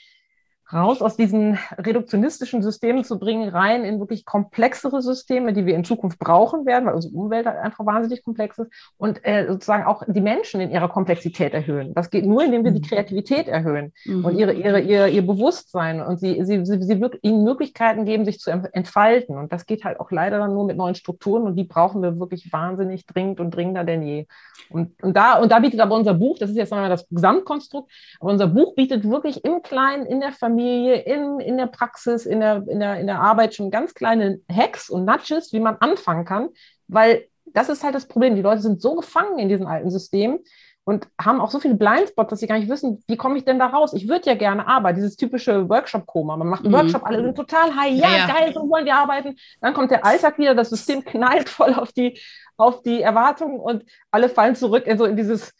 raus 0.71 1.01
aus 1.01 1.17
diesen 1.17 1.57
reduktionistischen 1.77 2.61
Systemen 2.61 3.03
zu 3.03 3.17
bringen, 3.17 3.49
rein 3.49 3.83
in 3.83 3.99
wirklich 3.99 4.25
komplexere 4.25 5.01
Systeme, 5.01 5.53
die 5.53 5.65
wir 5.65 5.75
in 5.75 5.83
Zukunft 5.83 6.19
brauchen 6.19 6.65
werden, 6.65 6.85
weil 6.85 6.93
unsere 6.93 7.15
Umwelt 7.15 7.47
halt 7.47 7.57
einfach 7.57 7.85
wahnsinnig 7.85 8.23
komplex 8.23 8.59
ist 8.59 8.71
und 8.97 9.19
äh, 9.25 9.47
sozusagen 9.47 9.85
auch 9.85 10.03
die 10.07 10.21
Menschen 10.21 10.61
in 10.61 10.69
ihrer 10.69 10.89
Komplexität 10.89 11.53
erhöhen. 11.53 11.93
Das 11.95 12.11
geht 12.11 12.25
nur, 12.25 12.43
indem 12.43 12.63
wir 12.63 12.71
die 12.71 12.81
mhm. 12.81 12.85
Kreativität 12.85 13.47
erhöhen 13.47 13.93
mhm. 14.05 14.25
und 14.25 14.37
ihre, 14.37 14.53
ihre, 14.53 14.79
ihr, 14.79 15.07
ihr 15.07 15.25
Bewusstsein 15.25 16.01
und 16.01 16.19
sie, 16.19 16.43
sie, 16.43 16.65
sie, 16.65 16.81
sie 16.83 17.01
ihnen 17.21 17.43
Möglichkeiten 17.43 18.05
geben, 18.05 18.25
sich 18.25 18.39
zu 18.39 18.51
entfalten. 18.51 19.37
Und 19.37 19.51
das 19.51 19.65
geht 19.65 19.83
halt 19.83 19.99
auch 19.99 20.11
leider 20.11 20.37
dann 20.37 20.53
nur 20.53 20.65
mit 20.65 20.77
neuen 20.77 20.95
Strukturen 20.95 21.43
und 21.43 21.55
die 21.55 21.63
brauchen 21.63 22.03
wir 22.03 22.19
wirklich 22.19 22.53
wahnsinnig 22.53 23.05
dringend 23.07 23.39
und 23.39 23.51
dringender 23.51 23.83
denn 23.83 24.03
je. 24.03 24.27
Und, 24.69 25.01
und, 25.01 25.17
da, 25.17 25.39
und 25.39 25.51
da 25.51 25.59
bietet 25.59 25.79
aber 25.79 25.95
unser 25.95 26.13
Buch, 26.13 26.37
das 26.37 26.51
ist 26.51 26.57
jetzt 26.57 26.69
nochmal 26.69 26.89
das 26.89 27.07
Gesamtkonstrukt, 27.09 27.91
aber 28.19 28.31
unser 28.31 28.47
Buch 28.47 28.75
bietet 28.75 29.09
wirklich 29.09 29.43
im 29.43 29.63
Kleinen, 29.63 30.05
in 30.05 30.19
der 30.19 30.31
Familie, 30.31 30.58
Familie, 30.59 30.95
in, 30.95 31.39
in 31.39 31.57
der 31.57 31.67
Praxis, 31.67 32.25
in 32.25 32.41
der, 32.41 32.67
in, 32.67 32.79
der, 32.79 32.99
in 32.99 33.07
der 33.07 33.21
Arbeit 33.21 33.55
schon 33.55 33.71
ganz 33.71 33.93
kleine 33.93 34.39
Hacks 34.51 34.89
und 34.89 35.05
Nudges, 35.05 35.53
wie 35.53 35.59
man 35.59 35.77
anfangen 35.79 36.25
kann, 36.25 36.49
weil 36.87 37.25
das 37.45 37.69
ist 37.69 37.83
halt 37.83 37.95
das 37.95 38.07
Problem. 38.07 38.35
Die 38.35 38.41
Leute 38.41 38.61
sind 38.61 38.81
so 38.81 38.95
gefangen 38.95 39.39
in 39.39 39.49
diesen 39.49 39.67
alten 39.67 39.89
Systemen 39.89 40.39
und 40.83 41.07
haben 41.19 41.39
auch 41.39 41.49
so 41.49 41.59
viele 41.59 41.75
Blindspots, 41.75 42.29
dass 42.29 42.39
sie 42.41 42.47
gar 42.47 42.59
nicht 42.59 42.69
wissen, 42.69 43.03
wie 43.07 43.15
komme 43.15 43.37
ich 43.37 43.45
denn 43.45 43.57
da 43.57 43.67
raus? 43.67 43.93
Ich 43.93 44.09
würde 44.09 44.25
ja 44.25 44.35
gerne 44.35 44.67
arbeiten, 44.67 44.97
dieses 44.97 45.15
typische 45.15 45.69
Workshop-Koma. 45.69 46.35
Man 46.35 46.47
macht 46.47 46.65
einen 46.65 46.73
mhm. 46.73 46.77
Workshop, 46.77 47.05
alle 47.05 47.23
sind 47.23 47.35
total 47.35 47.75
high, 47.75 47.93
ja, 47.93 48.17
ja, 48.17 48.27
geil, 48.27 48.51
so 48.53 48.69
wollen 48.69 48.85
wir 48.85 48.95
arbeiten. 48.95 49.37
Dann 49.61 49.73
kommt 49.73 49.91
der 49.91 50.05
Alltag 50.05 50.37
wieder, 50.37 50.55
das 50.55 50.69
System 50.69 51.05
knallt 51.05 51.47
voll 51.47 51.73
auf 51.73 51.93
die, 51.93 52.19
auf 52.57 52.81
die 52.81 53.01
Erwartungen 53.01 53.59
und 53.59 53.85
alle 54.11 54.27
fallen 54.27 54.55
zurück 54.55 54.85
in 54.87 54.97
so 54.97 55.05
in 55.05 55.15
dieses 55.15 55.53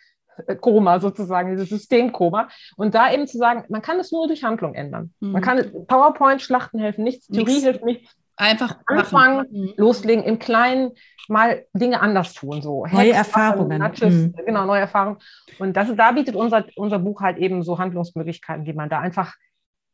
Koma 0.59 0.99
sozusagen, 0.99 1.51
dieses 1.51 1.69
Systemkoma. 1.69 2.49
Und 2.75 2.95
da 2.95 3.11
eben 3.11 3.27
zu 3.27 3.37
sagen, 3.37 3.65
man 3.69 3.81
kann 3.81 3.99
es 3.99 4.11
nur 4.11 4.27
durch 4.27 4.43
Handlung 4.43 4.73
ändern. 4.73 5.13
Mhm. 5.19 5.31
Man 5.31 5.41
kann 5.41 5.71
PowerPoint-Schlachten 5.87 6.79
helfen 6.79 7.03
nichts, 7.03 7.27
Theorie 7.27 7.45
nichts. 7.45 7.63
hilft 7.63 7.85
nichts. 7.85 8.15
Einfach 8.35 8.77
anfangen, 8.85 9.47
mhm. 9.51 9.73
loslegen, 9.75 10.23
im 10.23 10.39
Kleinen 10.39 10.91
mal 11.27 11.65
Dinge 11.73 12.01
anders 12.01 12.33
tun. 12.33 12.61
So. 12.61 12.85
Neue 12.85 13.13
Hacks, 13.13 13.27
Erfahrungen. 13.27 13.79
Nudges, 13.79 14.13
mhm. 14.13 14.33
Genau, 14.45 14.65
neue 14.65 14.81
Erfahrungen. 14.81 15.19
Und 15.59 15.75
das, 15.75 15.93
da 15.95 16.11
bietet 16.11 16.35
unser, 16.35 16.65
unser 16.75 16.99
Buch 16.99 17.21
halt 17.21 17.37
eben 17.37 17.63
so 17.63 17.77
Handlungsmöglichkeiten, 17.77 18.65
wie 18.65 18.73
man 18.73 18.89
da 18.89 18.99
einfach 18.99 19.33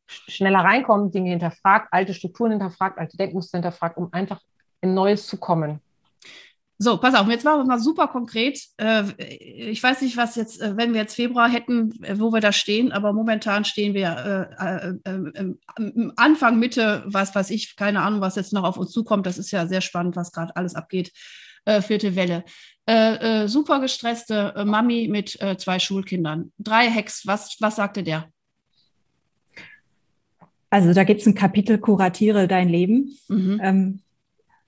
schneller 0.07 0.59
reinkommt, 0.59 1.13
Dinge 1.13 1.31
hinterfragt, 1.31 1.87
alte 1.91 2.13
Strukturen 2.13 2.51
hinterfragt, 2.51 2.99
alte 2.99 3.17
Denkmuster 3.17 3.57
hinterfragt, 3.57 3.97
um 3.97 4.13
einfach 4.13 4.39
in 4.81 4.93
Neues 4.93 5.27
zu 5.27 5.37
kommen. 5.37 5.81
So, 6.77 6.97
pass 6.97 7.15
auf, 7.15 7.29
jetzt 7.29 7.45
machen 7.45 7.61
wir 7.61 7.65
mal 7.65 7.79
super 7.79 8.07
konkret. 8.07 8.59
Äh, 8.77 9.03
ich 9.17 9.81
weiß 9.81 10.01
nicht, 10.01 10.17
was 10.17 10.35
jetzt, 10.35 10.61
äh, 10.61 10.75
wenn 10.75 10.93
wir 10.93 11.01
jetzt 11.01 11.15
Februar 11.15 11.49
hätten, 11.49 12.03
äh, 12.03 12.19
wo 12.19 12.33
wir 12.33 12.41
da 12.41 12.51
stehen, 12.51 12.91
aber 12.91 13.13
momentan 13.13 13.63
stehen 13.63 13.93
wir 13.93 14.05
Anfang, 16.17 16.59
Mitte, 16.59 17.03
was 17.05 17.33
weiß 17.33 17.49
ich, 17.51 17.77
keine 17.77 18.01
Ahnung, 18.01 18.19
was 18.19 18.35
jetzt 18.35 18.51
noch 18.51 18.63
auf 18.63 18.77
uns 18.77 18.91
zukommt. 18.91 19.25
Das 19.25 19.37
ist 19.37 19.51
ja 19.51 19.67
sehr 19.67 19.81
spannend, 19.81 20.15
was 20.15 20.31
gerade 20.31 20.55
alles 20.55 20.75
abgeht. 20.75 21.11
Vierte 21.81 22.15
Welle. 22.15 22.43
Super 23.47 23.79
gestresste 23.79 24.65
Mami 24.65 25.07
mit 25.09 25.39
zwei 25.57 25.79
Schulkindern. 25.79 26.51
Drei 26.59 26.89
Hacks, 26.89 27.25
was, 27.25 27.57
was 27.59 27.77
sagte 27.77 28.03
der? 28.03 28.29
Also 30.69 30.93
da 30.93 31.03
gibt 31.03 31.21
es 31.21 31.27
ein 31.27 31.35
Kapitel 31.35 31.77
Kuratiere 31.77 32.47
dein 32.47 32.69
Leben. 32.69 33.17
Mhm. 33.29 33.59
Ähm, 33.63 33.99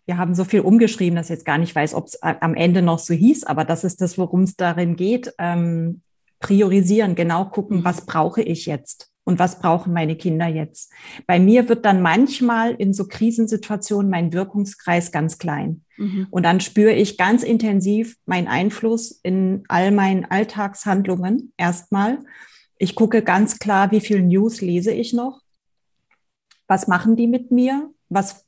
wir 0.08 0.18
haben 0.18 0.34
so 0.34 0.46
viel 0.46 0.62
umgeschrieben, 0.62 1.18
dass 1.18 1.28
ich 1.28 1.36
jetzt 1.36 1.46
gar 1.46 1.58
nicht 1.58 1.76
weiß, 1.76 1.94
ob 1.94 2.08
es 2.08 2.22
am 2.24 2.56
Ende 2.56 2.82
noch 2.82 2.98
so 2.98 3.14
hieß, 3.14 3.44
aber 3.44 3.66
das 3.66 3.84
ist 3.84 4.02
das, 4.02 4.18
worum 4.18 4.44
es 4.44 4.56
darin 4.56 4.96
geht. 4.96 5.34
Ähm, 5.38 6.02
priorisieren, 6.40 7.16
genau 7.16 7.46
gucken, 7.46 7.84
was 7.84 8.06
brauche 8.06 8.42
ich 8.42 8.66
jetzt 8.68 9.12
und 9.26 9.40
was 9.40 9.60
brauchen 9.60 9.92
meine 9.92 10.16
Kinder 10.16 10.48
jetzt. 10.48 10.94
Bei 11.26 11.40
mir 11.40 11.68
wird 11.68 11.84
dann 11.84 12.02
manchmal 12.02 12.74
in 12.76 12.94
so 12.94 13.06
Krisensituationen 13.06 14.10
mein 14.10 14.32
Wirkungskreis 14.32 15.12
ganz 15.12 15.38
klein. 15.40 15.84
Mhm. 15.98 16.28
Und 16.30 16.44
dann 16.44 16.62
spüre 16.62 16.94
ich 16.94 17.18
ganz 17.18 17.44
intensiv 17.44 18.16
meinen 18.26 18.48
Einfluss 18.48 19.20
in 19.24 19.64
all 19.68 19.92
meinen 19.92 20.24
Alltagshandlungen 20.24 21.52
erstmal. 21.58 22.20
Ich 22.78 22.96
gucke 22.96 23.22
ganz 23.22 23.60
klar, 23.60 23.92
wie 23.92 24.00
viel 24.00 24.22
News 24.22 24.62
lese 24.62 24.94
ich 24.94 25.12
noch. 25.12 25.42
Was 26.68 26.88
machen 26.88 27.18
die 27.18 27.28
mit 27.28 27.52
mir? 27.52 27.90
Was 28.08 28.47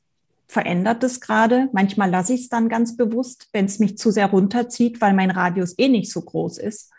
verändert 0.50 1.04
es 1.04 1.20
gerade. 1.20 1.68
Manchmal 1.72 2.10
lasse 2.10 2.34
ich 2.34 2.40
es 2.42 2.48
dann 2.48 2.68
ganz 2.68 2.96
bewusst, 2.96 3.48
wenn 3.52 3.66
es 3.66 3.78
mich 3.78 3.96
zu 3.96 4.10
sehr 4.10 4.26
runterzieht, 4.26 5.00
weil 5.00 5.14
mein 5.14 5.30
Radius 5.30 5.78
eh 5.78 5.88
nicht 5.88 6.10
so 6.10 6.22
groß 6.22 6.58
ist. 6.58 6.90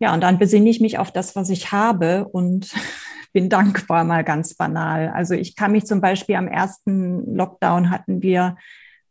Ja, 0.00 0.12
und 0.12 0.22
dann 0.22 0.38
besinne 0.38 0.68
ich 0.68 0.80
mich 0.80 0.98
auf 0.98 1.12
das, 1.12 1.36
was 1.36 1.50
ich 1.50 1.70
habe 1.70 2.26
und 2.26 2.74
bin 3.32 3.48
dankbar, 3.48 4.02
mal 4.02 4.24
ganz 4.24 4.54
banal. 4.54 5.12
Also 5.14 5.34
ich 5.34 5.54
kann 5.54 5.70
mich 5.70 5.86
zum 5.86 6.00
Beispiel 6.00 6.34
am 6.34 6.48
ersten 6.48 7.36
Lockdown 7.36 7.90
hatten 7.90 8.22
wir 8.22 8.56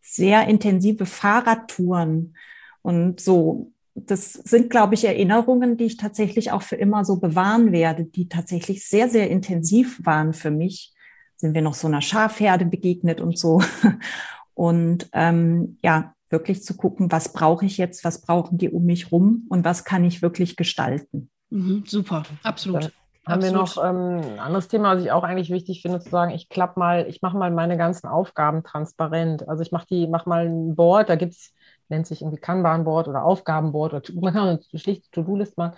sehr 0.01 0.47
intensive 0.49 1.06
Fahrradtouren 1.06 2.36
und 2.82 3.21
so. 3.21 3.71
Das 3.93 4.34
sind, 4.34 4.69
glaube 4.69 4.95
ich, 4.95 5.06
Erinnerungen, 5.06 5.78
die 5.78 5.86
ich 5.86 5.95
tatsächlich 5.95 6.51
auch 6.51 6.63
für 6.63 6.75
immer 6.75 7.06
so 7.06 7.21
bewahren 7.21 7.71
werde, 7.71 8.04
die 8.04 8.28
tatsächlich 8.28 8.86
sehr, 8.86 9.08
sehr 9.08 9.30
intensiv 9.30 10.06
waren 10.06 10.34
für 10.34 10.51
mich 10.51 10.94
sind 11.38 11.54
wir 11.54 11.62
noch 11.62 11.74
so 11.74 11.88
einer 11.88 12.02
Schafherde 12.02 12.65
begegnet 12.65 13.21
und 13.21 13.38
so. 13.38 13.62
Und 14.56 15.10
ähm, 15.12 15.78
ja, 15.84 16.13
wirklich 16.30 16.63
zu 16.63 16.76
gucken, 16.76 17.12
was 17.12 17.34
brauche 17.34 17.65
ich 17.65 17.78
jetzt, 17.78 18.04
was 18.04 18.21
brauchen 18.21 18.58
die 18.58 18.69
um 18.69 18.86
mich 18.86 19.12
rum 19.12 19.45
und 19.50 19.65
was 19.65 19.84
kann 19.84 20.04
ich 20.06 20.21
wirklich 20.21 20.56
gestalten. 20.56 21.30
Mhm, 21.50 21.84
super, 21.86 22.24
absolut. 22.41 22.93
Da 23.26 23.34
haben 23.34 23.43
wir 23.43 23.52
noch 23.52 23.78
ähm, 23.84 24.21
ein 24.21 24.39
anderes 24.39 24.67
Thema, 24.67 24.95
was 24.95 25.04
ich 25.04 25.12
auch 25.12 25.24
eigentlich 25.24 25.50
wichtig 25.50 25.82
finde, 25.82 26.00
zu 26.00 26.10
sagen, 26.10 26.32
ich 26.32 26.48
klappe 26.48 26.80
mal, 26.80 27.06
ich 27.10 27.21
mache 27.21 27.38
mal 27.38 27.52
meine 27.52 27.76
ganzen 27.76 28.08
Aufgaben 28.08 28.63
transparent. 28.63 29.50
Also 29.50 29.62
ich 29.62 29.71
mache 29.71 29.88
die, 29.89 30.08
mache 30.08 30.30
mal 30.30 30.45
ein 30.45 30.76
Board, 30.76 31.10
da 31.10 31.15
gibt 31.15 31.34
es, 31.34 31.54
nennt 31.89 32.08
sich 32.08 32.21
irgendwie 32.21 32.39
Kanban-Board 32.39 33.08
oder 33.08 33.24
Aufgabenboard 33.24 33.93
oder 33.93 34.04
man 34.21 34.34
kann 34.34 34.48
eine 34.48 34.80
schlichte 34.80 35.10
To-Do-List 35.12 35.58
machen 35.58 35.76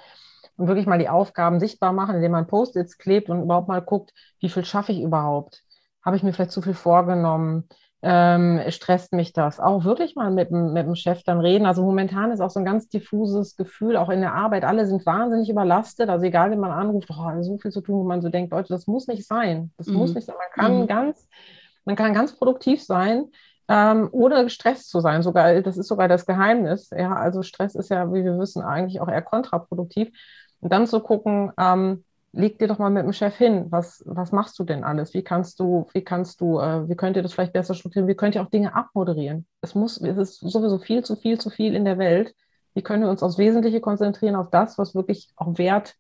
und 0.58 0.67
wirklich 0.67 0.88
mal 0.88 1.00
die 1.00 1.10
Aufgaben 1.10 1.60
sichtbar 1.60 1.93
machen, 1.93 2.15
indem 2.15 2.34
man 2.34 2.48
Post-its 2.48 2.98
klebt 2.98 3.30
und 3.30 3.43
überhaupt 3.43 3.67
mal 3.67 3.82
guckt, 3.82 4.13
wie 4.39 4.50
viel 4.50 4.65
schaffe 4.65 4.91
ich 4.91 5.02
überhaupt? 5.02 5.63
Habe 6.04 6.17
ich 6.17 6.24
mir 6.24 6.34
vielleicht 6.34 6.52
zu 6.52 6.62
viel 6.62 6.74
vorgenommen? 6.74 7.67
Ähm, 8.04 8.62
stresst 8.70 9.12
mich 9.12 9.34
das? 9.34 9.60
Auch 9.60 9.84
wirklich 9.84 10.15
mal 10.15 10.32
mit, 10.32 10.52
mit 10.52 10.86
dem 10.86 10.96
Chef 10.96 11.24
dann 11.24 11.39
reden. 11.39 11.65
Also 11.65 11.84
momentan 11.84 12.32
ist 12.32 12.41
auch 12.41 12.50
so 12.50 12.60
ein 12.60 12.65
ganz 12.65 12.88
diffuses 12.89 13.56
Gefühl, 13.56 13.98
auch 13.98 14.10
in 14.10 14.22
der 14.22 14.34
Arbeit. 14.34 14.63
Alle 14.63 14.86
sind 14.86 15.06
wahnsinnig 15.06 15.50
überlastet. 15.50 16.10
Also 16.10 16.26
egal, 16.26 16.52
wenn 16.52 16.60
man 16.60 16.72
anruft, 16.72 17.10
oh, 17.12 17.41
so 17.41 17.58
viel 17.58 17.72
zu 17.72 17.82
tun, 17.82 18.00
wo 18.00 18.04
man 18.04 18.22
so 18.22 18.30
denkt, 18.30 18.52
Leute, 18.52 18.70
das 18.70 18.88
muss 18.88 19.08
nicht 19.08 19.26
sein. 19.26 19.72
Das 19.78 19.88
mhm. 19.88 19.96
muss 19.96 20.13
nicht 20.13 20.26
sein. 20.26 20.36
Man 20.38 20.63
kann 20.63 20.82
mhm. 20.82 20.88
ganz, 20.88 21.28
man 21.86 21.96
kann 21.96 22.13
ganz 22.13 22.38
produktiv 22.38 22.84
sein, 22.84 23.26
ähm, 23.67 24.10
ohne 24.12 24.43
gestresst 24.43 24.89
zu 24.89 25.00
sein. 25.00 25.24
Sogar, 25.24 25.62
das 25.62 25.78
ist 25.78 25.88
sogar 25.88 26.08
das 26.08 26.26
Geheimnis. 26.26 26.91
Ja, 26.96 27.13
also 27.15 27.41
Stress 27.41 27.76
ist 27.76 27.89
ja, 27.89 28.13
wie 28.13 28.24
wir 28.24 28.38
wissen, 28.38 28.62
eigentlich 28.62 29.02
auch 29.02 29.10
eher 29.10 29.24
kontraproduktiv. 29.24 30.10
Und 30.60 30.72
dann 30.72 30.88
zu 30.88 31.00
gucken, 31.00 31.52
ähm, 31.58 32.04
leg 32.32 32.60
dir 32.60 32.67
doch 32.67 32.80
mal 32.80 32.89
mit 32.89 33.04
dem 33.04 33.13
Chef 33.13 33.36
hin, 33.36 33.65
was, 33.70 34.04
was 34.06 34.32
machst 34.32 34.58
du 34.60 34.63
denn 34.63 34.84
alles? 34.84 35.13
Wie 35.13 35.24
kannst 35.24 35.60
du, 35.60 35.88
wie 35.93 36.04
kannst 36.04 36.41
du, 36.41 36.60
äh, 36.60 36.88
wie 36.88 36.96
könnt 36.96 37.15
ihr 37.15 37.24
das 37.24 37.34
vielleicht 37.34 37.54
besser 37.54 37.74
strukturieren? 37.74 38.08
Wie 38.08 38.15
könnt 38.15 38.36
ihr 38.36 38.41
auch 38.41 38.50
Dinge 38.50 38.76
abmoderieren? 38.76 39.46
Es 39.62 39.76
muss, 39.76 40.02
es 40.02 40.17
ist 40.17 40.39
sowieso 40.39 40.78
viel 40.78 41.04
zu 41.04 41.15
viel 41.15 41.39
zu 41.39 41.50
viel 41.50 41.76
in 41.76 41.86
der 41.86 41.98
Welt. 41.98 42.34
wie 42.74 42.84
können 42.84 43.02
wir 43.04 43.10
uns 43.10 43.24
aufs 43.24 43.39
Wesentliche 43.39 43.82
konzentrieren, 43.82 44.36
auf 44.36 44.52
das, 44.52 44.78
was 44.78 44.93
wirklich 44.93 45.32
auch 45.36 45.58
Wert 45.58 45.96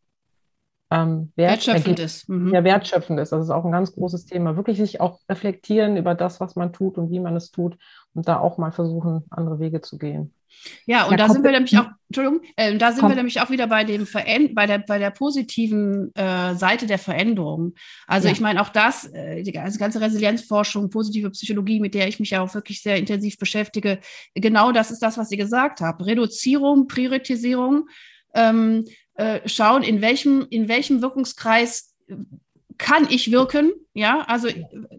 ähm, 0.89 1.31
Wert 1.35 1.51
wertschöpfend 1.51 1.99
ist. 1.99 2.29
Mhm. 2.29 2.53
Ja, 2.53 2.63
wertschöpfend 2.63 3.19
ist. 3.19 3.31
Das 3.31 3.43
ist 3.43 3.49
auch 3.49 3.65
ein 3.65 3.71
ganz 3.71 3.93
großes 3.93 4.25
Thema. 4.25 4.55
Wirklich 4.55 4.77
sich 4.77 5.01
auch 5.01 5.19
reflektieren 5.29 5.97
über 5.97 6.15
das, 6.15 6.39
was 6.39 6.55
man 6.55 6.71
tut 6.71 6.97
und 6.97 7.11
wie 7.11 7.19
man 7.19 7.35
es 7.35 7.51
tut 7.51 7.77
und 8.13 8.27
da 8.27 8.39
auch 8.39 8.57
mal 8.57 8.71
versuchen, 8.71 9.25
andere 9.29 9.59
Wege 9.59 9.81
zu 9.81 9.97
gehen. 9.97 10.33
Ja, 10.85 11.05
und 11.05 11.11
ja, 11.11 11.17
da 11.17 11.29
sind 11.29 11.43
wir 11.43 11.51
nämlich 11.51 11.77
auch, 11.77 11.87
Entschuldigung, 12.09 12.41
äh, 12.55 12.75
da 12.77 12.91
sind 12.91 13.01
komm. 13.01 13.09
wir 13.09 13.15
nämlich 13.15 13.41
auch 13.41 13.49
wieder 13.49 13.67
bei 13.67 13.83
dem 13.83 14.05
Veränd 14.05 14.55
bei 14.55 14.65
der, 14.65 14.79
bei 14.79 14.99
der 14.99 15.11
positiven 15.11 16.13
äh, 16.15 16.55
Seite 16.55 16.87
der 16.87 16.99
Veränderung. 16.99 17.73
Also 18.07 18.27
ja. 18.27 18.33
ich 18.33 18.39
meine, 18.39 18.61
auch 18.61 18.69
das, 18.69 19.05
äh, 19.13 19.43
die 19.43 19.51
ganze 19.51 20.01
Resilienzforschung, 20.01 20.89
positive 20.89 21.29
Psychologie, 21.31 21.79
mit 21.79 21.93
der 21.93 22.07
ich 22.07 22.19
mich 22.19 22.31
ja 22.31 22.41
auch 22.41 22.53
wirklich 22.53 22.81
sehr 22.81 22.97
intensiv 22.97 23.37
beschäftige, 23.37 23.99
genau 24.33 24.71
das 24.71 24.91
ist 24.91 25.01
das, 25.01 25.17
was 25.17 25.29
Sie 25.29 25.37
gesagt 25.37 25.81
haben. 25.81 26.03
Reduzierung, 26.03 26.87
Priorisierung, 26.87 27.87
ähm, 28.33 28.85
äh, 29.15 29.39
schauen, 29.47 29.83
in 29.83 30.01
welchem, 30.01 30.45
in 30.49 30.67
welchem 30.67 31.01
Wirkungskreis 31.01 31.95
kann 32.77 33.07
ich 33.09 33.31
wirken, 33.31 33.71
ja, 33.97 34.21
also 34.27 34.47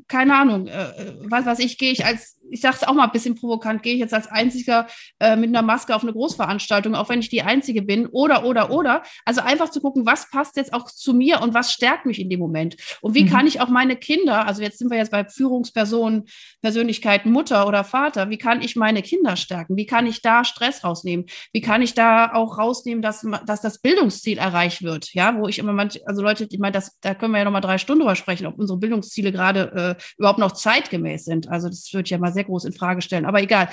keine 0.08 0.34
Ahnung, 0.37 0.66
äh, 0.66 1.14
was 1.20 1.46
weiß 1.46 1.61
ich, 1.61 1.78
gehe 1.78 1.92
ich 1.92 2.04
als 2.04 2.38
ich 2.50 2.61
sage 2.61 2.76
es 2.80 2.87
auch 2.87 2.94
mal 2.94 3.04
ein 3.04 3.12
bisschen 3.12 3.34
provokant, 3.34 3.82
gehe 3.82 3.94
ich 3.94 4.00
jetzt 4.00 4.14
als 4.14 4.26
Einziger 4.28 4.87
äh, 5.20 5.37
mit 5.37 5.48
einer 5.48 5.62
Maske 5.62 5.94
auf 5.94 6.02
eine 6.02 6.12
Großveranstaltung, 6.12 6.94
auch 6.94 7.08
wenn 7.08 7.20
ich 7.20 7.28
die 7.28 7.42
Einzige 7.42 7.82
bin, 7.82 8.06
oder, 8.06 8.44
oder, 8.44 8.70
oder. 8.70 9.02
Also 9.24 9.40
einfach 9.40 9.70
zu 9.70 9.80
gucken, 9.80 10.06
was 10.06 10.30
passt 10.30 10.56
jetzt 10.56 10.72
auch 10.72 10.87
zu 10.87 11.14
mir 11.14 11.40
und 11.40 11.54
was 11.54 11.72
stärkt 11.72 12.06
mich 12.06 12.20
in 12.20 12.30
dem 12.30 12.40
Moment. 12.40 12.76
Und 13.00 13.14
wie 13.14 13.24
mhm. 13.24 13.30
kann 13.30 13.46
ich 13.46 13.61
auch 13.61 13.68
meine 13.68 13.96
Kinder, 13.96 14.46
also 14.46 14.62
jetzt 14.62 14.78
sind 14.78 14.90
wir 14.90 14.98
jetzt 14.98 15.11
bei 15.11 15.24
Führungspersonen, 15.24 16.24
Persönlichkeiten, 16.62 17.30
Mutter 17.30 17.66
oder 17.66 17.84
Vater, 17.84 18.30
wie 18.30 18.38
kann 18.38 18.62
ich 18.62 18.76
meine 18.76 19.02
Kinder 19.02 19.37
stärken? 19.37 19.76
Wie 19.76 19.87
kann 19.87 20.06
ich 20.06 20.22
da 20.22 20.44
Stress 20.44 20.84
rausnehmen? 20.84 21.26
Wie 21.52 21.61
kann 21.61 21.82
ich 21.82 21.94
da 21.94 22.32
auch 22.32 22.58
rausnehmen, 22.58 23.02
dass, 23.02 23.26
dass 23.46 23.61
das 23.61 23.80
Bildungsziel 23.80 24.38
erreicht 24.38 24.82
wird? 24.82 25.12
Ja, 25.14 25.37
wo 25.37 25.48
ich 25.48 25.58
immer 25.58 25.72
manch, 25.72 26.00
also 26.06 26.22
Leute, 26.22 26.46
ich 26.50 26.58
meine, 26.58 26.72
das, 26.72 26.98
da 27.00 27.14
können 27.14 27.32
wir 27.32 27.38
ja 27.38 27.44
nochmal 27.44 27.61
drei 27.61 27.78
Stunden 27.78 28.00
drüber 28.00 28.16
sprechen, 28.16 28.46
ob 28.46 28.58
unsere 28.58 28.78
Bildungsziele 28.88 29.33
gerade 29.33 29.96
äh, 29.98 30.03
überhaupt 30.16 30.38
noch 30.38 30.53
zeitgemäß 30.53 31.24
sind. 31.24 31.48
Also 31.48 31.68
das 31.68 31.92
wird 31.92 32.09
ja 32.09 32.18
mal 32.18 32.33
sehr 32.33 32.44
groß 32.44 32.64
in 32.64 32.72
Frage 32.72 33.03
stellen, 33.03 33.27
aber 33.27 33.42
egal. 33.42 33.68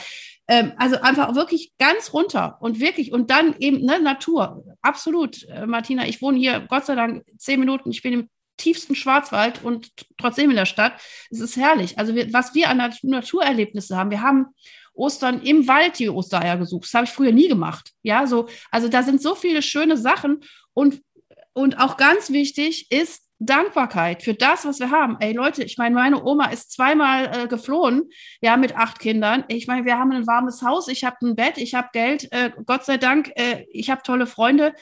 Ähm, 0.48 0.74
also 0.78 0.98
einfach 1.02 1.34
wirklich 1.36 1.72
ganz 1.80 2.14
runter 2.14 2.58
und 2.60 2.80
wirklich 2.80 3.12
und 3.12 3.32
dann 3.32 3.56
eben 3.60 3.84
ne, 3.84 4.00
Natur. 4.00 4.64
Absolut, 4.82 5.44
äh, 5.50 5.66
Martina. 5.66 6.08
Ich 6.08 6.22
wohne 6.22 6.38
hier 6.38 6.60
Gott 6.70 6.86
sei 6.86 6.96
Dank 6.96 7.24
zehn 7.38 7.60
Minuten. 7.60 7.90
Ich 7.90 8.04
bin 8.04 8.14
im 8.14 8.30
tiefsten 8.58 8.96
Schwarzwald 8.96 9.64
und 9.64 9.92
trotzdem 10.18 10.50
in 10.50 10.56
der 10.56 10.66
Stadt. 10.66 10.94
Es 11.30 11.40
ist 11.40 11.58
herrlich. 11.58 11.98
Also 11.98 12.16
wir, 12.16 12.32
was 12.32 12.54
wir 12.54 12.70
an 12.70 12.94
Naturerlebnisse 13.02 13.98
haben, 13.98 14.12
wir 14.12 14.22
haben 14.22 14.48
Ostern 14.94 15.42
im 15.42 15.68
Wald 15.68 16.00
die 16.00 16.10
Ostereier 16.10 16.58
gesucht. 16.58 16.86
Das 16.86 16.94
habe 16.94 17.06
ich 17.06 17.12
früher 17.12 17.32
nie 17.32 17.48
gemacht. 17.48 17.92
Ja, 18.02 18.28
so, 18.28 18.48
also 18.72 18.88
da 18.88 19.04
sind 19.04 19.22
so 19.22 19.36
viele 19.36 19.62
schöne 19.62 19.98
Sachen 19.98 20.42
und, 20.74 21.02
und 21.54 21.80
auch 21.80 21.98
ganz 21.98 22.30
wichtig 22.30 22.92
ist, 22.92 23.25
Dankbarkeit 23.40 24.24
für 24.24 24.34
das, 24.34 24.66
was 24.66 24.80
wir 24.80 24.92
haben. 24.92 25.18
Ey 25.20 25.34
Leute, 25.34 25.64
ich 25.64 25.78
meine, 25.78 25.96
meine 25.96 26.24
Oma 26.24 26.46
ist 26.46 26.72
zweimal 26.72 27.32
äh, 27.34 27.48
geflohen, 27.48 28.10
ja, 28.42 28.56
mit 28.56 28.76
acht 28.76 29.00
Kindern. 29.00 29.44
Ich 29.50 29.68
meine, 29.68 29.86
wir 29.86 29.98
haben 29.98 30.12
ein 30.12 30.28
warmes 30.28 30.62
Haus, 30.62 30.88
ich 30.88 31.04
habe 31.04 31.18
ein 31.22 31.36
Bett, 31.36 31.58
ich 31.58 31.76
habe 31.76 31.90
Geld, 31.92 32.32
äh, 32.32 32.52
Gott 32.66 32.86
sei 32.86 32.98
Dank, 32.98 33.32
äh, 33.36 33.66
ich 33.72 33.90
habe 33.90 34.04
tolle 34.04 34.26
Freunde. 34.26 34.74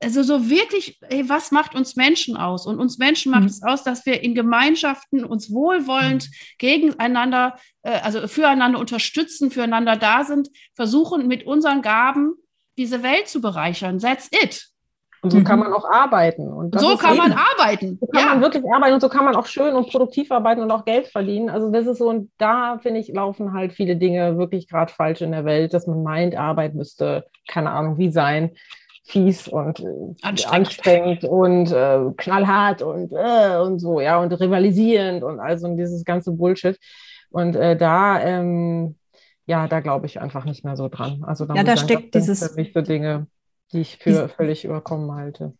Also 0.00 0.22
so 0.22 0.50
wirklich, 0.50 0.98
ey, 1.08 1.28
was 1.28 1.50
macht 1.50 1.74
uns 1.74 1.96
Menschen 1.96 2.36
aus? 2.36 2.66
Und 2.66 2.78
uns 2.78 2.98
Menschen 2.98 3.30
macht 3.30 3.42
mhm. 3.42 3.48
es 3.48 3.62
aus, 3.62 3.84
dass 3.84 4.04
wir 4.06 4.22
in 4.22 4.34
Gemeinschaften 4.34 5.24
uns 5.24 5.50
wohlwollend 5.50 6.28
mhm. 6.28 6.34
gegeneinander, 6.58 7.58
äh, 7.82 8.00
also 8.00 8.28
füreinander 8.28 8.78
unterstützen, 8.78 9.50
füreinander 9.50 9.96
da 9.96 10.24
sind, 10.24 10.48
versuchen 10.74 11.26
mit 11.26 11.46
unseren 11.46 11.82
Gaben 11.82 12.34
diese 12.76 13.02
Welt 13.02 13.28
zu 13.28 13.40
bereichern. 13.40 13.98
That's 13.98 14.28
it. 14.30 14.73
Und 15.24 15.30
so 15.30 15.38
mhm. 15.38 15.44
kann 15.44 15.58
man 15.58 15.72
auch 15.72 15.90
arbeiten. 15.90 16.52
Und 16.52 16.78
so 16.78 16.98
kann 16.98 17.16
eben, 17.16 17.28
man 17.28 17.32
arbeiten. 17.32 17.98
So 17.98 18.06
kann 18.08 18.22
ja. 18.22 18.28
man 18.28 18.42
wirklich 18.42 18.62
arbeiten 18.70 18.92
und 18.92 19.00
so 19.00 19.08
kann 19.08 19.24
man 19.24 19.34
auch 19.36 19.46
schön 19.46 19.74
und 19.74 19.90
produktiv 19.90 20.30
arbeiten 20.30 20.60
und 20.60 20.70
auch 20.70 20.84
Geld 20.84 21.06
verdienen. 21.06 21.48
Also 21.48 21.70
das 21.70 21.86
ist 21.86 21.96
so, 21.96 22.10
und 22.10 22.30
da 22.36 22.78
finde 22.82 23.00
ich, 23.00 23.08
laufen 23.08 23.54
halt 23.54 23.72
viele 23.72 23.96
Dinge 23.96 24.36
wirklich 24.36 24.68
gerade 24.68 24.92
falsch 24.92 25.22
in 25.22 25.32
der 25.32 25.46
Welt, 25.46 25.72
dass 25.72 25.86
man 25.86 26.02
meint, 26.02 26.36
Arbeit 26.36 26.74
müsste, 26.74 27.24
keine 27.48 27.70
Ahnung, 27.70 27.96
wie 27.96 28.10
sein, 28.10 28.50
fies 29.04 29.48
und 29.48 29.80
äh, 29.80 29.84
anstrengend, 30.20 30.68
anstrengend 30.68 31.24
und 31.24 31.72
äh, 31.72 32.00
knallhart 32.18 32.82
und, 32.82 33.10
äh, 33.12 33.56
und 33.56 33.78
so, 33.78 34.00
ja, 34.00 34.18
und 34.20 34.30
rivalisierend 34.30 35.24
und 35.24 35.40
also 35.40 35.74
dieses 35.74 36.04
ganze 36.04 36.32
Bullshit. 36.32 36.78
Und 37.30 37.56
äh, 37.56 37.78
da, 37.78 38.20
ähm, 38.20 38.96
ja, 39.46 39.68
da 39.68 39.80
glaube 39.80 40.04
ich 40.04 40.20
einfach 40.20 40.44
nicht 40.44 40.66
mehr 40.66 40.76
so 40.76 40.88
dran. 40.88 41.24
Also 41.26 41.46
da, 41.46 41.54
ja, 41.54 41.64
da 41.64 41.78
steckt 41.78 42.14
dieses 42.14 42.46
für 42.46 42.54
mich 42.56 42.74
so 42.74 42.82
Dinge 42.82 43.26
die 43.74 43.80
ich 43.82 43.98
für 43.98 44.28
völlig 44.28 44.64
überkommen 44.64 45.12
halte. 45.14 45.52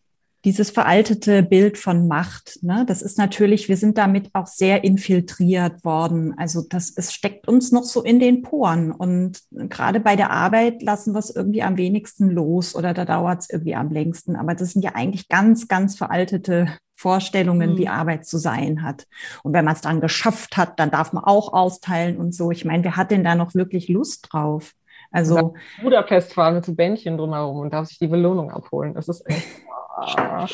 Dieses 0.44 0.70
veraltete 0.70 1.42
Bild 1.42 1.78
von 1.78 2.06
Macht, 2.06 2.58
ne, 2.62 2.84
das 2.86 3.00
ist 3.00 3.16
natürlich, 3.16 3.70
wir 3.70 3.78
sind 3.78 3.96
damit 3.96 4.28
auch 4.34 4.46
sehr 4.46 4.84
infiltriert 4.84 5.82
worden. 5.86 6.34
Also 6.36 6.62
das 6.68 6.92
es 6.94 7.14
steckt 7.14 7.48
uns 7.48 7.72
noch 7.72 7.84
so 7.84 8.02
in 8.02 8.20
den 8.20 8.42
Poren. 8.42 8.92
Und 8.92 9.40
gerade 9.50 10.00
bei 10.00 10.16
der 10.16 10.30
Arbeit 10.30 10.82
lassen 10.82 11.14
wir 11.14 11.20
es 11.20 11.34
irgendwie 11.34 11.62
am 11.62 11.78
wenigsten 11.78 12.28
los 12.28 12.76
oder 12.76 12.92
da 12.92 13.06
dauert 13.06 13.40
es 13.40 13.50
irgendwie 13.50 13.74
am 13.74 13.88
längsten. 13.88 14.36
Aber 14.36 14.54
das 14.54 14.72
sind 14.72 14.82
ja 14.82 14.94
eigentlich 14.94 15.28
ganz, 15.28 15.66
ganz 15.66 15.96
veraltete 15.96 16.76
Vorstellungen, 16.94 17.72
mhm. 17.72 17.78
wie 17.78 17.88
Arbeit 17.88 18.26
zu 18.26 18.36
sein 18.36 18.82
hat. 18.82 19.06
Und 19.44 19.54
wenn 19.54 19.64
man 19.64 19.74
es 19.74 19.80
dann 19.80 20.02
geschafft 20.02 20.58
hat, 20.58 20.78
dann 20.78 20.90
darf 20.90 21.14
man 21.14 21.24
auch 21.24 21.54
austeilen 21.54 22.18
und 22.18 22.34
so. 22.34 22.50
Ich 22.50 22.66
meine, 22.66 22.84
wer 22.84 22.96
hat 22.96 23.10
denn 23.10 23.24
da 23.24 23.34
noch 23.34 23.54
wirklich 23.54 23.88
Lust 23.88 24.28
drauf? 24.30 24.72
Also 25.14 25.54
Budapest 25.80 26.34
fahren 26.34 26.54
mit 26.54 26.64
so 26.64 26.74
Bändchen 26.74 27.16
drumherum 27.16 27.58
und 27.60 27.72
darf 27.72 27.86
sich 27.86 28.00
die 28.00 28.08
Belohnung 28.08 28.50
abholen. 28.50 28.94
Das 28.94 29.08
ist 29.08 29.24
echt 29.30 29.46
ah, 29.96 30.46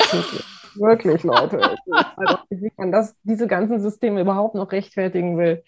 wirklich, 0.74 1.22
Leute. 1.22 1.76
Also, 2.16 2.38
wie 2.50 2.70
man 2.76 2.92
das, 2.92 3.14
diese 3.22 3.46
ganzen 3.46 3.80
Systeme 3.80 4.20
überhaupt 4.20 4.54
noch 4.54 4.70
rechtfertigen 4.70 5.38
will. 5.38 5.64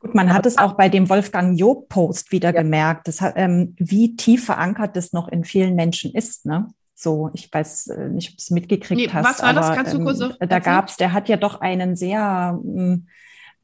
Gut, 0.00 0.14
man 0.14 0.34
hat 0.34 0.44
es 0.44 0.58
auch 0.58 0.74
bei 0.74 0.90
dem 0.90 1.08
Wolfgang 1.08 1.58
Job-Post 1.58 2.30
wieder 2.30 2.54
ja. 2.54 2.60
gemerkt, 2.60 3.08
das 3.08 3.22
hat, 3.22 3.32
ähm, 3.36 3.74
wie 3.78 4.16
tief 4.16 4.44
verankert 4.44 4.94
das 4.94 5.14
noch 5.14 5.28
in 5.28 5.44
vielen 5.44 5.74
Menschen 5.74 6.14
ist. 6.14 6.44
Ne? 6.44 6.68
So, 6.94 7.30
ich 7.32 7.50
weiß 7.50 7.86
äh, 7.88 8.08
nicht, 8.10 8.28
ob 8.28 8.36
du 8.36 8.40
es 8.42 8.50
mitgekriegt 8.50 9.00
nee, 9.00 9.08
hast. 9.10 9.24
Was 9.24 9.42
war 9.42 9.48
aber, 9.48 9.60
das? 9.60 9.74
Kannst 9.74 9.94
du 9.94 10.04
kurz 10.04 10.20
ähm, 10.20 10.34
Da 10.46 10.58
gab 10.58 10.88
es, 10.88 10.98
der 10.98 11.14
hat 11.14 11.28
ja 11.30 11.38
doch 11.38 11.62
einen 11.62 11.96
sehr 11.96 12.60
ähm, 12.62 13.08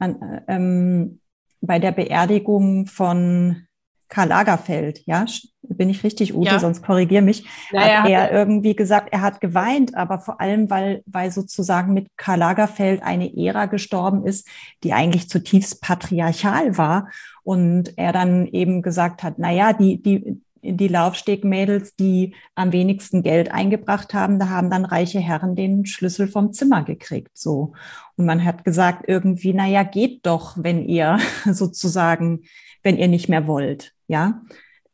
ähm, 0.01 1.21
bei 1.61 1.79
der 1.79 1.93
Beerdigung 1.93 2.87
von 2.87 3.67
Karl 4.15 4.29
Lagerfeld, 4.29 5.03
ja, 5.07 5.25
bin 5.63 5.91
ich 5.91 6.05
richtig, 6.05 6.37
Ute, 6.37 6.53
ja. 6.53 6.59
sonst 6.61 6.83
korrigier 6.83 7.21
mich, 7.21 7.45
naja, 7.73 8.05
hat 8.05 8.09
er 8.09 8.33
irgendwie 8.33 8.77
gesagt, 8.77 9.09
er 9.11 9.23
hat 9.23 9.41
geweint, 9.41 9.97
aber 9.97 10.21
vor 10.21 10.41
allem, 10.41 10.71
weil, 10.71 11.03
weil 11.07 11.33
sozusagen 11.33 11.95
mit 11.95 12.07
Karl 12.17 12.39
Lagerfeld 12.39 13.03
eine 13.03 13.37
Ära 13.37 13.67
gestorben 13.67 14.25
ist, 14.25 14.47
die 14.85 14.93
eigentlich 14.93 15.29
zutiefst 15.29 15.81
patriarchal 15.81 16.79
war 16.79 17.09
und 17.43 17.99
er 17.99 18.13
dann 18.13 18.47
eben 18.47 18.83
gesagt 18.83 19.25
hat, 19.25 19.35
na 19.39 19.51
ja, 19.51 19.73
die, 19.73 20.01
die, 20.01 20.41
die 20.63 20.89
Laufstegmädels, 20.89 21.97
die 21.97 22.37
am 22.55 22.71
wenigsten 22.71 23.25
Geld 23.25 23.51
eingebracht 23.51 24.15
haben, 24.15 24.39
da 24.39 24.49
haben 24.49 24.71
dann 24.71 24.85
reiche 24.85 25.19
Herren 25.19 25.57
den 25.57 25.87
Schlüssel 25.87 26.29
vom 26.29 26.53
Zimmer 26.53 26.85
gekriegt, 26.85 27.37
so. 27.37 27.73
Und 28.15 28.27
man 28.27 28.45
hat 28.45 28.65
gesagt 28.65 29.07
irgendwie, 29.09 29.55
na 29.55 29.67
ja, 29.67 29.83
geht 29.83 30.25
doch, 30.25 30.57
wenn 30.57 30.85
ihr 30.85 31.19
sozusagen, 31.51 32.43
wenn 32.85 32.97
ihr 32.97 33.09
nicht 33.09 33.29
mehr 33.29 33.49
wollt. 33.49 33.94
Ja. 34.07 34.43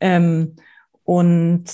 Ähm, 0.01 0.57
und 1.05 1.65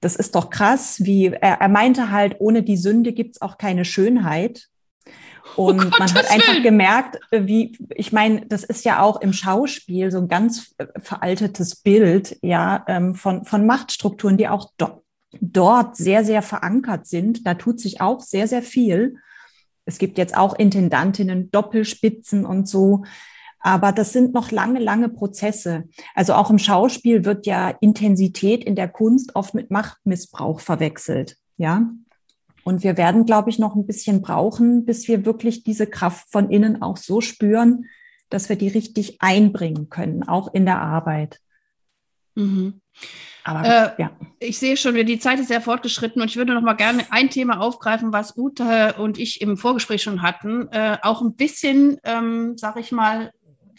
das 0.00 0.16
ist 0.16 0.34
doch 0.34 0.50
krass, 0.50 1.04
wie 1.04 1.26
er, 1.26 1.60
er 1.60 1.68
meinte 1.68 2.10
halt, 2.10 2.36
ohne 2.38 2.62
die 2.62 2.76
Sünde 2.76 3.12
gibt's 3.12 3.40
auch 3.42 3.58
keine 3.58 3.84
Schönheit. 3.84 4.68
Oh 5.56 5.68
und 5.68 5.84
oh 5.86 5.90
man 5.98 6.14
hat 6.14 6.30
einfach 6.30 6.62
gemerkt, 6.62 7.18
wie, 7.32 7.76
ich 7.94 8.12
meine, 8.12 8.46
das 8.46 8.64
ist 8.64 8.84
ja 8.84 9.02
auch 9.02 9.20
im 9.20 9.32
Schauspiel 9.32 10.10
so 10.10 10.18
ein 10.18 10.28
ganz 10.28 10.74
veraltetes 11.00 11.76
Bild, 11.76 12.38
ja, 12.42 12.84
ähm, 12.86 13.14
von, 13.14 13.44
von 13.44 13.66
Machtstrukturen, 13.66 14.36
die 14.36 14.48
auch 14.48 14.70
do 14.76 15.02
dort 15.40 15.94
sehr, 15.94 16.24
sehr 16.24 16.40
verankert 16.40 17.06
sind. 17.06 17.46
Da 17.46 17.52
tut 17.52 17.80
sich 17.80 18.00
auch 18.00 18.20
sehr, 18.20 18.48
sehr 18.48 18.62
viel. 18.62 19.16
Es 19.84 19.98
gibt 19.98 20.16
jetzt 20.16 20.34
auch 20.34 20.58
Intendantinnen, 20.58 21.50
Doppelspitzen 21.50 22.46
und 22.46 22.66
so. 22.66 23.04
Aber 23.60 23.92
das 23.92 24.12
sind 24.12 24.34
noch 24.34 24.50
lange, 24.50 24.78
lange 24.78 25.08
Prozesse. 25.08 25.84
Also 26.14 26.34
auch 26.34 26.50
im 26.50 26.58
Schauspiel 26.58 27.24
wird 27.24 27.46
ja 27.46 27.70
Intensität 27.80 28.64
in 28.64 28.76
der 28.76 28.88
Kunst 28.88 29.34
oft 29.34 29.54
mit 29.54 29.70
Machtmissbrauch 29.70 30.60
verwechselt. 30.60 31.36
Ja. 31.56 31.90
Und 32.64 32.84
wir 32.84 32.96
werden, 32.96 33.24
glaube 33.24 33.50
ich, 33.50 33.58
noch 33.58 33.74
ein 33.74 33.86
bisschen 33.86 34.22
brauchen, 34.22 34.84
bis 34.84 35.08
wir 35.08 35.24
wirklich 35.24 35.64
diese 35.64 35.86
Kraft 35.86 36.30
von 36.30 36.50
innen 36.50 36.82
auch 36.82 36.96
so 36.96 37.20
spüren, 37.20 37.86
dass 38.30 38.48
wir 38.48 38.56
die 38.56 38.68
richtig 38.68 39.20
einbringen 39.20 39.88
können, 39.88 40.22
auch 40.22 40.52
in 40.52 40.66
der 40.66 40.80
Arbeit. 40.80 41.40
Mhm. 42.34 42.80
Aber, 43.44 43.64
äh, 43.64 44.02
ja. 44.02 44.10
Ich 44.40 44.58
sehe 44.58 44.76
schon, 44.76 44.94
die 44.94 45.18
Zeit 45.18 45.40
ist 45.40 45.48
sehr 45.48 45.62
fortgeschritten 45.62 46.20
und 46.20 46.28
ich 46.28 46.36
würde 46.36 46.52
noch 46.52 46.60
mal 46.60 46.74
gerne 46.74 47.04
ein 47.10 47.30
Thema 47.30 47.60
aufgreifen, 47.60 48.12
was 48.12 48.36
Ute 48.36 48.94
und 48.98 49.18
ich 49.18 49.40
im 49.40 49.56
Vorgespräch 49.56 50.02
schon 50.02 50.20
hatten. 50.20 50.68
Äh, 50.70 50.98
auch 51.02 51.22
ein 51.22 51.34
bisschen, 51.34 51.98
ähm, 52.04 52.58
sag 52.58 52.78
ich 52.78 52.92
mal, 52.92 53.32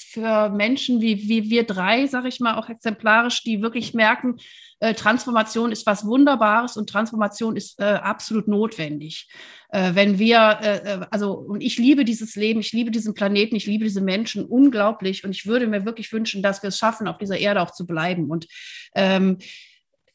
für 0.10 0.50
Menschen 0.50 1.02
wie, 1.02 1.30
wie 1.30 1.50
wir 1.50 1.64
drei, 1.64 2.08
sage 2.08 2.28
ich 2.28 2.40
mal, 2.40 2.56
auch 2.56 2.70
exemplarisch, 2.70 3.44
die 3.44 3.62
wirklich 3.62 3.94
merken, 3.94 4.38
äh, 4.80 4.94
Transformation 4.94 5.72
ist 5.72 5.86
was 5.86 6.06
Wunderbares 6.06 6.78
und 6.78 6.90
Transformation 6.90 7.56
ist 7.56 7.80
äh, 7.80 7.84
absolut 7.84 8.48
notwendig. 8.48 9.30
Äh, 9.70 9.92
wenn 9.94 10.18
wir, 10.18 10.60
äh, 10.62 10.78
äh, 10.78 11.06
also, 11.12 11.34
und 11.34 11.62
ich 11.62 11.78
liebe 11.78 12.06
dieses 12.06 12.36
Leben, 12.36 12.60
ich 12.60 12.72
liebe 12.72 12.90
diesen 12.90 13.14
Planeten, 13.14 13.56
ich 13.56 13.68
liebe 13.68 13.84
diese 13.84 14.02
Menschen 14.02 14.46
unglaublich 14.46 15.24
und 15.24 15.32
ich 15.32 15.46
würde 15.46 15.68
mir 15.68 15.86
wirklich 15.86 16.12
wünschen, 16.12 16.42
dass 16.42 16.64
wir 16.64 16.70
es 16.70 16.78
schaffen, 16.78 17.08
auf 17.08 17.18
dieser 17.18 17.38
Erde 17.38 17.62
auch 17.62 17.72
zu 17.72 17.86
bleiben. 17.86 18.32
Und 18.32 18.48
ähm, 18.96 19.38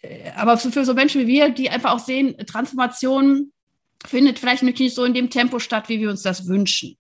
äh, 0.00 0.30
aber 0.35 0.57
für 0.57 0.85
so 0.85 0.94
Menschen 0.94 1.22
wie 1.22 1.26
wir, 1.26 1.50
die 1.50 1.70
einfach 1.70 1.92
auch 1.92 2.00
sehen, 2.00 2.37
Transformation 2.46 3.52
findet 4.07 4.38
vielleicht 4.38 4.62
nicht 4.62 4.94
so 4.94 5.04
in 5.04 5.14
dem 5.14 5.30
Tempo 5.30 5.59
statt, 5.59 5.88
wie 5.88 6.00
wir 6.00 6.11
uns 6.11 6.22
das 6.22 6.48
wünschen. 6.48 6.96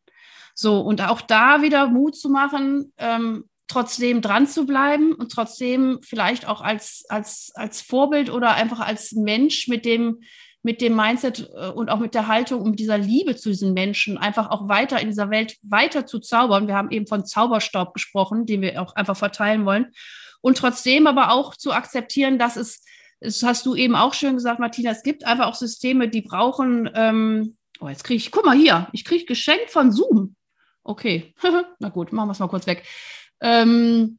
So, 0.54 0.80
und 0.80 1.00
auch 1.02 1.20
da 1.20 1.62
wieder 1.62 1.88
Mut 1.88 2.16
zu 2.16 2.30
machen, 2.30 2.92
ähm, 2.96 3.44
trotzdem 3.66 4.22
dran 4.22 4.46
zu 4.46 4.66
bleiben 4.66 5.12
und 5.14 5.32
trotzdem 5.32 5.98
vielleicht 6.02 6.46
auch 6.46 6.60
als, 6.60 7.04
als, 7.08 7.50
als 7.54 7.82
Vorbild 7.82 8.30
oder 8.30 8.54
einfach 8.54 8.80
als 8.80 9.12
Mensch 9.12 9.68
mit 9.68 9.84
dem, 9.84 10.20
mit 10.62 10.80
dem 10.80 10.94
Mindset 10.94 11.50
äh, 11.54 11.70
und 11.70 11.90
auch 11.90 11.98
mit 11.98 12.14
der 12.14 12.28
Haltung 12.28 12.62
und 12.62 12.78
dieser 12.78 12.98
Liebe 12.98 13.36
zu 13.36 13.48
diesen 13.48 13.74
Menschen 13.74 14.16
einfach 14.16 14.50
auch 14.50 14.68
weiter 14.68 15.00
in 15.00 15.08
dieser 15.08 15.30
Welt 15.30 15.56
weiter 15.62 16.06
zu 16.06 16.20
zaubern. 16.20 16.68
Wir 16.68 16.76
haben 16.76 16.90
eben 16.90 17.06
von 17.06 17.24
Zauberstaub 17.26 17.92
gesprochen, 17.92 18.46
den 18.46 18.60
wir 18.60 18.80
auch 18.80 18.94
einfach 18.94 19.16
verteilen 19.16 19.64
wollen. 19.64 19.92
Und 20.40 20.58
trotzdem 20.58 21.06
aber 21.06 21.32
auch 21.32 21.56
zu 21.56 21.72
akzeptieren, 21.72 22.38
dass 22.38 22.56
es 22.56 22.84
das 23.24 23.42
hast 23.42 23.64
du 23.64 23.74
eben 23.74 23.96
auch 23.96 24.12
schön 24.12 24.34
gesagt, 24.34 24.60
Martina, 24.60 24.90
es 24.90 25.02
gibt 25.02 25.24
einfach 25.24 25.46
auch 25.46 25.54
Systeme, 25.54 26.08
die 26.08 26.20
brauchen, 26.20 26.90
ähm, 26.94 27.56
oh, 27.80 27.88
jetzt 27.88 28.04
kriege 28.04 28.18
ich, 28.18 28.30
guck 28.30 28.44
mal 28.44 28.56
hier, 28.56 28.88
ich 28.92 29.04
kriege 29.04 29.24
Geschenk 29.24 29.70
von 29.70 29.92
Zoom. 29.92 30.36
Okay, 30.84 31.34
na 31.80 31.88
gut, 31.88 32.12
machen 32.12 32.28
wir 32.28 32.32
es 32.32 32.38
mal 32.38 32.48
kurz 32.48 32.66
weg. 32.66 32.84
Ähm, 33.40 34.18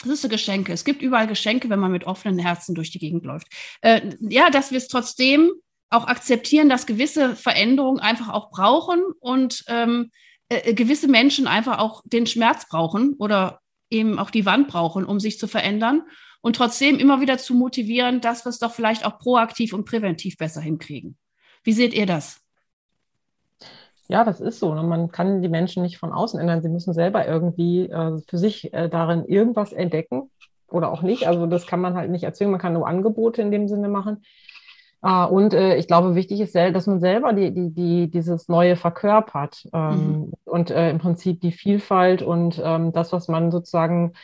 das 0.00 0.12
ist 0.12 0.22
so 0.22 0.28
Geschenke. 0.28 0.72
Es 0.72 0.84
gibt 0.84 1.02
überall 1.02 1.26
Geschenke, 1.26 1.68
wenn 1.70 1.80
man 1.80 1.92
mit 1.92 2.04
offenen 2.04 2.38
Herzen 2.38 2.74
durch 2.74 2.90
die 2.90 2.98
Gegend 2.98 3.24
läuft. 3.24 3.48
Äh, 3.80 4.16
ja, 4.20 4.50
dass 4.50 4.70
wir 4.70 4.78
es 4.78 4.88
trotzdem 4.88 5.52
auch 5.90 6.06
akzeptieren, 6.06 6.68
dass 6.68 6.86
gewisse 6.86 7.36
Veränderungen 7.36 8.00
einfach 8.00 8.28
auch 8.28 8.50
brauchen 8.50 9.02
und 9.20 9.64
ähm, 9.68 10.10
äh, 10.48 10.74
gewisse 10.74 11.08
Menschen 11.08 11.46
einfach 11.46 11.78
auch 11.78 12.02
den 12.04 12.26
Schmerz 12.26 12.68
brauchen 12.68 13.14
oder 13.18 13.60
eben 13.90 14.18
auch 14.18 14.30
die 14.30 14.46
Wand 14.46 14.68
brauchen, 14.68 15.04
um 15.04 15.20
sich 15.20 15.38
zu 15.38 15.46
verändern 15.46 16.02
und 16.40 16.56
trotzdem 16.56 16.98
immer 16.98 17.20
wieder 17.20 17.38
zu 17.38 17.54
motivieren, 17.54 18.20
dass 18.20 18.44
wir 18.44 18.50
es 18.50 18.58
doch 18.58 18.74
vielleicht 18.74 19.06
auch 19.06 19.18
proaktiv 19.18 19.72
und 19.72 19.84
präventiv 19.84 20.36
besser 20.36 20.60
hinkriegen. 20.60 21.16
Wie 21.62 21.72
seht 21.72 21.94
ihr 21.94 22.06
das? 22.06 22.43
Ja, 24.08 24.24
das 24.24 24.40
ist 24.40 24.58
so. 24.58 24.74
Ne? 24.74 24.82
Man 24.82 25.10
kann 25.10 25.40
die 25.42 25.48
Menschen 25.48 25.82
nicht 25.82 25.98
von 25.98 26.12
außen 26.12 26.38
ändern. 26.38 26.62
Sie 26.62 26.68
müssen 26.68 26.92
selber 26.92 27.26
irgendwie 27.26 27.88
äh, 27.88 28.18
für 28.28 28.38
sich 28.38 28.72
äh, 28.74 28.88
darin 28.88 29.24
irgendwas 29.24 29.72
entdecken 29.72 30.30
oder 30.68 30.92
auch 30.92 31.02
nicht. 31.02 31.26
Also 31.26 31.46
das 31.46 31.66
kann 31.66 31.80
man 31.80 31.94
halt 31.94 32.10
nicht 32.10 32.24
erzwingen. 32.24 32.52
Man 32.52 32.60
kann 32.60 32.74
nur 32.74 32.86
Angebote 32.86 33.40
in 33.40 33.50
dem 33.50 33.68
Sinne 33.68 33.88
machen. 33.88 34.24
Uh, 35.06 35.26
und 35.26 35.52
äh, 35.52 35.76
ich 35.76 35.86
glaube, 35.86 36.14
wichtig 36.14 36.40
ist, 36.40 36.54
dass 36.54 36.86
man 36.86 36.98
selber 36.98 37.34
die, 37.34 37.52
die, 37.52 37.74
die, 37.74 38.10
dieses 38.10 38.48
Neue 38.48 38.74
verkörpert 38.74 39.68
ähm, 39.74 39.90
mhm. 39.90 40.32
und 40.46 40.70
äh, 40.70 40.88
im 40.88 40.98
Prinzip 40.98 41.42
die 41.42 41.52
Vielfalt 41.52 42.22
und 42.22 42.58
ähm, 42.64 42.90
das, 42.90 43.12
was 43.12 43.28
man 43.28 43.50
sozusagen 43.50 44.14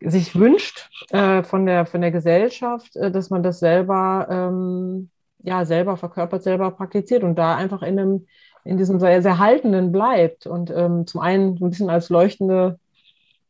sich 0.00 0.34
wünscht 0.34 0.90
äh, 1.10 1.44
von, 1.44 1.66
der, 1.66 1.86
von 1.86 2.00
der 2.00 2.10
Gesellschaft, 2.10 2.96
äh, 2.96 3.12
dass 3.12 3.30
man 3.30 3.44
das 3.44 3.60
selber, 3.60 4.26
ähm, 4.28 5.10
ja, 5.38 5.64
selber 5.64 5.96
verkörpert, 5.96 6.42
selber 6.42 6.72
praktiziert 6.72 7.22
und 7.22 7.36
da 7.36 7.54
einfach 7.54 7.82
in, 7.82 7.98
einem, 7.98 8.26
in 8.64 8.78
diesem 8.78 8.98
sehr, 8.98 9.22
sehr 9.22 9.38
haltenden 9.38 9.92
bleibt 9.92 10.46
und 10.46 10.70
ähm, 10.70 11.06
zum 11.06 11.20
einen 11.20 11.56
ein 11.60 11.70
bisschen 11.70 11.90
als 11.90 12.08
leuchtende 12.08 12.78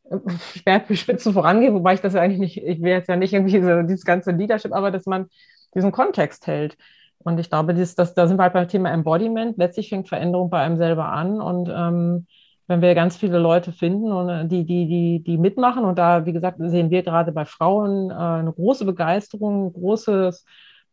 äh, 0.09 0.95
Spitze 0.95 1.33
vorangeht, 1.33 1.73
wobei 1.73 1.93
ich 1.93 2.01
das 2.01 2.13
ja 2.13 2.21
eigentlich 2.21 2.39
nicht, 2.39 2.57
ich 2.57 2.81
will 2.81 2.91
jetzt 2.91 3.09
ja 3.09 3.15
nicht 3.15 3.33
irgendwie 3.33 3.61
so 3.61 3.81
dieses 3.83 4.05
ganze 4.05 4.31
Leadership, 4.31 4.73
aber 4.73 4.91
dass 4.91 5.05
man 5.05 5.27
diesen 5.73 5.91
Kontext 5.91 6.47
hält. 6.47 6.77
Und 7.19 7.39
ich 7.39 7.49
glaube, 7.49 7.73
das, 7.73 7.95
das, 7.95 8.13
da 8.13 8.27
sind 8.27 8.37
wir 8.37 8.43
halt 8.43 8.53
beim 8.53 8.67
Thema 8.67 8.91
Embodiment. 8.91 9.57
Letztlich 9.57 9.89
fängt 9.89 10.09
Veränderung 10.09 10.49
bei 10.49 10.59
einem 10.59 10.77
selber 10.77 11.11
an 11.11 11.41
und 11.41 11.69
ähm, 11.73 12.27
wenn 12.67 12.81
wir 12.81 12.95
ganz 12.95 13.17
viele 13.17 13.39
Leute 13.39 13.71
finden 13.71 14.11
und 14.11 14.29
äh, 14.29 14.47
die, 14.47 14.65
die, 14.65 14.87
die, 14.87 15.23
die 15.23 15.37
mitmachen. 15.37 15.85
Und 15.85 15.97
da, 15.97 16.25
wie 16.25 16.33
gesagt, 16.33 16.57
sehen 16.59 16.89
wir 16.89 17.03
gerade 17.03 17.31
bei 17.31 17.45
Frauen 17.45 18.09
äh, 18.09 18.13
eine 18.13 18.53
große 18.53 18.85
Begeisterung, 18.85 19.73
großes, 19.73 20.45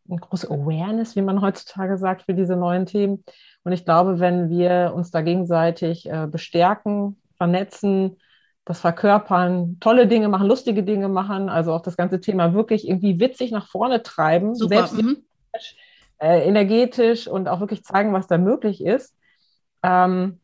eine 0.09 0.21
große 0.21 0.51
Awareness, 0.51 1.17
wie 1.17 1.23
man 1.23 1.41
heutzutage 1.41 1.97
sagt, 1.97 2.23
für 2.23 2.35
diese 2.35 2.57
neuen 2.57 2.87
Themen. 2.87 3.25
Und 3.65 3.73
ich 3.73 3.85
glaube, 3.85 4.19
wenn 4.19 4.49
wir 4.49 4.93
uns 4.95 5.11
da 5.11 5.21
gegenseitig 5.21 6.09
äh, 6.09 6.27
bestärken, 6.27 7.17
vernetzen, 7.37 8.17
das 8.65 8.81
verkörpern, 8.81 9.79
tolle 9.81 10.07
Dinge 10.07 10.29
machen, 10.29 10.47
lustige 10.47 10.83
Dinge 10.83 11.09
machen, 11.09 11.49
also 11.49 11.73
auch 11.73 11.83
das 11.83 11.97
ganze 11.97 12.21
Thema 12.21 12.55
wirklich 12.55 12.89
irgendwie 12.89 13.19
witzig 13.19 13.51
nach 13.51 13.67
vorne 13.67 14.03
treiben, 14.03 14.55
Super. 14.55 14.87
selbst 14.87 15.03
mhm. 15.03 15.25
äh, 16.19 16.47
energetisch 16.47 17.27
und 17.27 17.49
auch 17.49 17.61
wirklich 17.61 17.85
zeigen, 17.85 18.13
was 18.13 18.29
da 18.29 18.39
möglich 18.39 18.85
ist. 18.85 19.15
Ähm, 19.83 20.39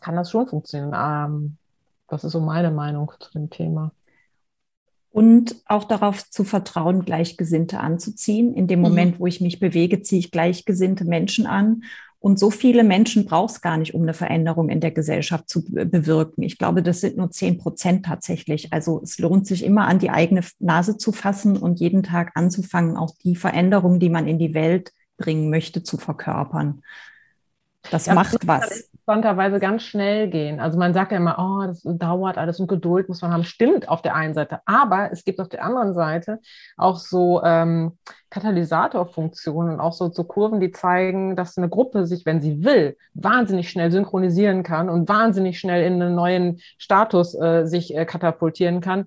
kann 0.00 0.16
das 0.16 0.30
schon 0.30 0.48
funktionieren. 0.48 0.94
Ähm, 0.96 1.56
das 2.08 2.24
ist 2.24 2.32
so 2.32 2.40
meine 2.40 2.70
Meinung 2.70 3.12
zu 3.20 3.30
dem 3.32 3.50
Thema. 3.50 3.92
Und 5.10 5.54
auch 5.66 5.84
darauf 5.84 6.28
zu 6.28 6.42
vertrauen, 6.42 7.04
Gleichgesinnte 7.04 7.78
anzuziehen. 7.78 8.52
In 8.52 8.66
dem 8.66 8.80
mhm. 8.80 8.84
Moment, 8.84 9.20
wo 9.20 9.28
ich 9.28 9.40
mich 9.40 9.60
bewege, 9.60 10.02
ziehe 10.02 10.18
ich 10.18 10.32
gleichgesinnte 10.32 11.04
Menschen 11.04 11.46
an. 11.46 11.84
Und 12.24 12.38
so 12.38 12.50
viele 12.50 12.84
Menschen 12.84 13.26
braucht 13.26 13.50
es 13.50 13.60
gar 13.60 13.76
nicht, 13.76 13.92
um 13.92 14.00
eine 14.00 14.14
Veränderung 14.14 14.70
in 14.70 14.80
der 14.80 14.92
Gesellschaft 14.92 15.46
zu 15.46 15.62
bewirken. 15.62 16.42
Ich 16.42 16.56
glaube, 16.56 16.82
das 16.82 17.02
sind 17.02 17.18
nur 17.18 17.30
zehn 17.30 17.58
Prozent 17.58 18.06
tatsächlich. 18.06 18.72
Also 18.72 19.02
es 19.02 19.18
lohnt 19.18 19.46
sich 19.46 19.62
immer 19.62 19.86
an 19.86 19.98
die 19.98 20.08
eigene 20.08 20.40
Nase 20.58 20.96
zu 20.96 21.12
fassen 21.12 21.58
und 21.58 21.80
jeden 21.80 22.02
Tag 22.02 22.32
anzufangen, 22.34 22.96
auch 22.96 23.14
die 23.22 23.36
Veränderung, 23.36 24.00
die 24.00 24.08
man 24.08 24.26
in 24.26 24.38
die 24.38 24.54
Welt 24.54 24.94
bringen 25.18 25.50
möchte, 25.50 25.82
zu 25.82 25.98
verkörpern. 25.98 26.80
Das 27.90 28.06
ja, 28.06 28.14
macht 28.14 28.46
was 28.46 28.88
interessanterweise 29.04 29.60
ganz 29.60 29.82
schnell 29.82 30.28
gehen. 30.28 30.60
Also 30.60 30.78
man 30.78 30.94
sagt 30.94 31.12
ja 31.12 31.18
immer, 31.18 31.36
oh, 31.38 31.66
das 31.66 31.82
dauert 31.84 32.38
alles 32.38 32.58
und 32.58 32.68
Geduld 32.68 33.08
muss 33.08 33.20
man 33.20 33.32
haben. 33.32 33.44
Stimmt 33.44 33.88
auf 33.88 34.00
der 34.00 34.14
einen 34.14 34.32
Seite, 34.32 34.60
aber 34.64 35.12
es 35.12 35.24
gibt 35.24 35.40
auf 35.40 35.48
der 35.48 35.62
anderen 35.62 35.92
Seite 35.92 36.40
auch 36.78 36.96
so 36.96 37.42
ähm, 37.44 37.98
Katalysatorfunktionen 38.30 39.74
und 39.74 39.80
auch 39.80 39.92
so, 39.92 40.10
so 40.10 40.24
Kurven, 40.24 40.60
die 40.60 40.70
zeigen, 40.70 41.36
dass 41.36 41.58
eine 41.58 41.68
Gruppe 41.68 42.06
sich, 42.06 42.24
wenn 42.24 42.40
sie 42.40 42.64
will, 42.64 42.96
wahnsinnig 43.12 43.68
schnell 43.68 43.90
synchronisieren 43.90 44.62
kann 44.62 44.88
und 44.88 45.08
wahnsinnig 45.08 45.58
schnell 45.58 45.84
in 45.84 46.00
einen 46.00 46.14
neuen 46.14 46.60
Status 46.78 47.34
äh, 47.34 47.66
sich 47.66 47.94
äh, 47.94 48.06
katapultieren 48.06 48.80
kann. 48.80 49.06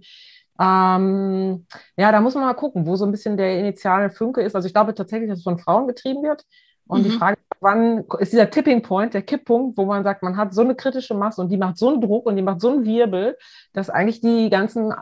Ähm, 0.59 1.65
ja, 1.97 2.11
da 2.11 2.21
muss 2.21 2.35
man 2.35 2.43
mal 2.43 2.53
gucken, 2.53 2.85
wo 2.85 2.95
so 2.95 3.05
ein 3.05 3.11
bisschen 3.11 3.35
der 3.37 3.59
initiale 3.59 4.11
Funke 4.11 4.41
ist. 4.41 4.55
Also 4.55 4.67
ich 4.67 4.73
glaube 4.73 4.93
tatsächlich, 4.93 5.29
dass 5.29 5.39
es 5.39 5.43
von 5.43 5.59
Frauen 5.59 5.87
getrieben 5.87 6.23
wird. 6.23 6.43
Und 6.87 7.01
mhm. 7.01 7.03
die 7.05 7.11
Frage, 7.11 7.37
wann 7.59 8.05
ist 8.19 8.33
dieser 8.33 8.49
Tipping 8.49 8.81
Point, 8.81 9.13
der 9.13 9.21
Kipppunkt, 9.21 9.77
wo 9.77 9.85
man 9.85 10.03
sagt, 10.03 10.23
man 10.23 10.37
hat 10.37 10.53
so 10.53 10.61
eine 10.61 10.75
kritische 10.75 11.13
Masse 11.13 11.41
und 11.41 11.49
die 11.49 11.57
macht 11.57 11.77
so 11.77 11.89
einen 11.89 12.01
Druck 12.01 12.25
und 12.25 12.35
die 12.35 12.41
macht 12.41 12.61
so 12.61 12.71
einen 12.71 12.85
Wirbel, 12.85 13.37
dass 13.73 13.89
eigentlich 13.89 14.21
die 14.21 14.49
ganzen, 14.49 14.93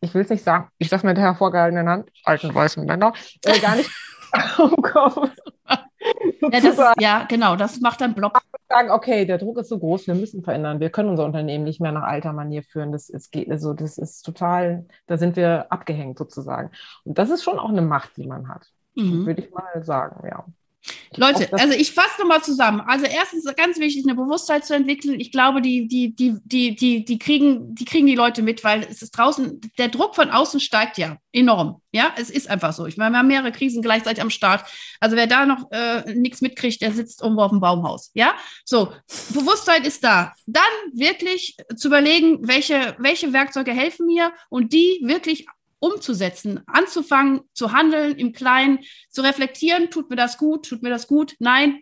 ich 0.00 0.14
will 0.14 0.22
es 0.22 0.30
nicht 0.30 0.44
sagen, 0.44 0.68
ich 0.78 0.88
sage 0.88 1.06
mit 1.06 1.16
der 1.16 1.24
hervorgehaltenen 1.24 1.88
Hand, 1.88 2.10
alten 2.24 2.54
weißen 2.54 2.84
Männer, 2.84 3.12
äh, 3.44 3.58
gar 3.58 3.76
nicht 3.76 3.90
umkommen. 4.58 5.30
ja, 6.52 6.58
ist, 6.58 6.80
ja, 7.00 7.26
genau, 7.28 7.56
das 7.56 7.80
macht 7.80 8.00
dann 8.00 8.14
Block. 8.14 8.40
Sagen, 8.68 8.90
okay, 8.90 9.24
der 9.24 9.38
Druck 9.38 9.58
ist 9.58 9.68
so 9.68 9.78
groß, 9.78 10.06
wir 10.06 10.14
müssen 10.14 10.42
verändern, 10.42 10.80
wir 10.80 10.90
können 10.90 11.08
unser 11.08 11.24
Unternehmen 11.24 11.64
nicht 11.64 11.80
mehr 11.80 11.92
nach 11.92 12.04
alter 12.04 12.32
Manier 12.32 12.62
führen. 12.62 12.92
Das 12.92 13.08
ist, 13.08 13.34
also, 13.48 13.74
das 13.74 13.98
ist 13.98 14.22
total, 14.22 14.86
da 15.06 15.18
sind 15.18 15.36
wir 15.36 15.70
abgehängt 15.70 16.18
sozusagen. 16.18 16.70
Und 17.04 17.18
das 17.18 17.30
ist 17.30 17.42
schon 17.42 17.58
auch 17.58 17.70
eine 17.70 17.82
Macht, 17.82 18.16
die 18.16 18.26
man 18.26 18.48
hat, 18.48 18.68
mhm. 18.94 19.26
würde 19.26 19.42
ich 19.42 19.50
mal 19.50 19.82
sagen, 19.82 20.26
ja. 20.26 20.44
Leute, 21.16 21.52
also 21.52 21.74
ich 21.74 21.92
fasse 21.92 22.20
nochmal 22.20 22.42
zusammen. 22.42 22.80
Also 22.86 23.04
erstens 23.04 23.44
ganz 23.56 23.78
wichtig, 23.78 24.04
eine 24.04 24.14
Bewusstheit 24.14 24.64
zu 24.64 24.74
entwickeln. 24.74 25.20
Ich 25.20 25.32
glaube, 25.32 25.60
die, 25.60 25.86
die, 25.86 26.14
die, 26.14 26.36
die, 26.44 26.74
die, 26.74 27.04
die, 27.04 27.18
kriegen, 27.18 27.74
die 27.74 27.84
kriegen 27.84 28.06
die 28.06 28.14
Leute 28.14 28.42
mit, 28.42 28.64
weil 28.64 28.82
es 28.84 29.02
ist 29.02 29.10
draußen, 29.10 29.60
der 29.78 29.88
Druck 29.88 30.14
von 30.14 30.30
außen 30.30 30.60
steigt 30.60 30.98
ja 30.98 31.18
enorm. 31.32 31.82
Ja, 31.92 32.14
es 32.16 32.30
ist 32.30 32.48
einfach 32.48 32.72
so. 32.72 32.86
Ich 32.86 32.96
meine, 32.96 33.12
wir 33.12 33.18
haben 33.18 33.26
mehrere 33.26 33.52
Krisen 33.52 33.82
gleichzeitig 33.82 34.22
am 34.22 34.30
Start. 34.30 34.64
Also 35.00 35.16
wer 35.16 35.26
da 35.26 35.44
noch 35.44 35.70
äh, 35.72 36.14
nichts 36.14 36.40
mitkriegt, 36.40 36.80
der 36.80 36.92
sitzt 36.92 37.22
irgendwo 37.22 37.42
auf 37.42 37.50
dem 37.50 37.60
Baumhaus. 37.60 38.10
Ja, 38.14 38.34
so, 38.64 38.92
Bewusstheit 39.30 39.86
ist 39.86 40.04
da. 40.04 40.32
Dann 40.46 40.62
wirklich 40.92 41.56
zu 41.76 41.88
überlegen, 41.88 42.46
welche, 42.46 42.96
welche 42.98 43.32
Werkzeuge 43.32 43.72
helfen 43.72 44.06
mir 44.06 44.32
und 44.48 44.72
die 44.72 45.00
wirklich 45.02 45.46
umzusetzen, 45.80 46.60
anzufangen 46.66 47.40
zu 47.52 47.72
handeln 47.72 48.16
im 48.16 48.32
Kleinen, 48.32 48.80
zu 49.10 49.22
reflektieren, 49.22 49.90
tut 49.90 50.10
mir 50.10 50.16
das 50.16 50.38
gut, 50.38 50.68
tut 50.68 50.82
mir 50.82 50.90
das 50.90 51.08
gut, 51.08 51.34
nein, 51.40 51.80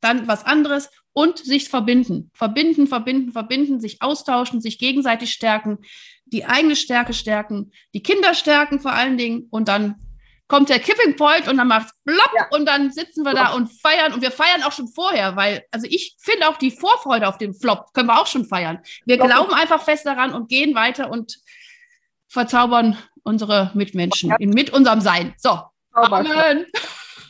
dann 0.00 0.28
was 0.28 0.44
anderes 0.44 0.90
und 1.12 1.38
sich 1.38 1.68
verbinden, 1.68 2.30
verbinden, 2.34 2.86
verbinden, 2.86 3.32
verbinden, 3.32 3.80
sich 3.80 4.00
austauschen, 4.02 4.60
sich 4.60 4.78
gegenseitig 4.78 5.32
stärken, 5.32 5.78
die 6.26 6.44
eigene 6.44 6.76
Stärke 6.76 7.14
stärken, 7.14 7.72
die 7.94 8.02
Kinder 8.02 8.34
stärken 8.34 8.78
vor 8.78 8.92
allen 8.92 9.18
Dingen 9.18 9.48
und 9.50 9.66
dann 9.66 9.96
kommt 10.46 10.70
der 10.70 10.78
Kipping 10.78 11.16
Point 11.16 11.46
und 11.46 11.58
dann 11.58 11.68
macht's 11.68 11.92
plopp 12.04 12.32
ja. 12.34 12.46
und 12.50 12.66
dann 12.66 12.90
sitzen 12.90 13.24
wir 13.24 13.34
da 13.34 13.52
und 13.52 13.68
feiern 13.68 14.14
und 14.14 14.22
wir 14.22 14.30
feiern 14.30 14.62
auch 14.62 14.72
schon 14.72 14.88
vorher, 14.88 15.36
weil, 15.36 15.64
also 15.70 15.86
ich 15.88 16.16
finde 16.18 16.48
auch 16.48 16.56
die 16.56 16.70
Vorfreude 16.70 17.28
auf 17.28 17.36
den 17.36 17.52
Flop 17.52 17.92
können 17.92 18.08
wir 18.08 18.20
auch 18.20 18.26
schon 18.26 18.46
feiern. 18.46 18.78
Wir 19.04 19.16
Flop. 19.16 19.28
glauben 19.28 19.52
einfach 19.52 19.82
fest 19.82 20.06
daran 20.06 20.32
und 20.32 20.48
gehen 20.48 20.74
weiter 20.74 21.10
und 21.10 21.38
verzaubern 22.28 22.96
unsere 23.24 23.70
Mitmenschen 23.74 24.34
in, 24.38 24.50
mit 24.50 24.70
unserem 24.70 25.00
Sein. 25.00 25.34
So. 25.38 25.60
Amen. 25.92 26.66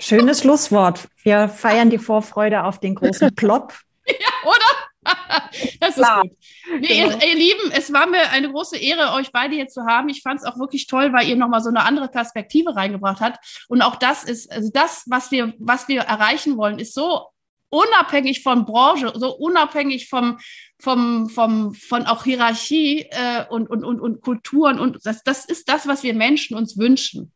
Schönes 0.01 0.41
Schlusswort. 0.43 1.09
Wir 1.23 1.49
feiern 1.49 1.91
die 1.91 1.99
Vorfreude 1.99 2.65
auf 2.65 2.81
den 2.81 2.95
großen 2.95 3.35
Plop. 3.35 3.73
ja, 4.07 4.15
oder? 4.45 4.89
das 5.81 5.91
ist 5.91 5.97
Klar. 5.97 6.23
gut. 6.23 6.33
Nee, 6.81 7.03
genau. 7.03 7.19
ihr, 7.19 7.29
ihr, 7.29 7.35
Lieben, 7.35 7.73
es 7.73 7.93
war 7.93 8.07
mir 8.07 8.31
eine 8.31 8.51
große 8.51 8.77
Ehre, 8.77 9.15
euch 9.15 9.33
beide 9.33 9.55
hier 9.55 9.69
zu 9.69 9.87
haben. 9.87 10.09
Ich 10.09 10.23
fand 10.23 10.41
es 10.41 10.47
auch 10.47 10.59
wirklich 10.59 10.87
toll, 10.87 11.13
weil 11.13 11.29
ihr 11.29 11.37
nochmal 11.37 11.63
so 11.63 11.71
eine 11.71 11.85
andere 11.85 12.09
Perspektive 12.09 12.77
reingebracht 12.77 13.21
habt. 13.21 13.65
Und 13.69 13.83
auch 13.83 13.97
das 13.97 14.25
ist, 14.25 14.51
also 14.53 14.71
das, 14.73 15.05
was 15.07 15.31
wir, 15.31 15.55
was 15.59 15.89
wir 15.89 16.03
erreichen 16.03 16.57
wollen, 16.57 16.79
ist 16.79 16.95
so 16.95 17.27
unabhängig 17.71 18.43
von 18.43 18.65
Branche, 18.65 19.13
so 19.15 19.35
unabhängig 19.37 20.09
vom, 20.09 20.39
vom, 20.79 21.29
vom, 21.29 21.75
von 21.75 22.07
auch 22.07 22.25
Hierarchie 22.25 23.07
äh, 23.11 23.45
und, 23.49 23.69
und, 23.69 23.85
und, 23.85 24.01
und 24.01 24.21
Kulturen. 24.21 24.79
Und 24.79 24.99
das, 25.05 25.23
das 25.23 25.45
ist 25.45 25.69
das, 25.69 25.87
was 25.87 26.03
wir 26.03 26.15
Menschen 26.15 26.57
uns 26.57 26.79
wünschen. 26.79 27.33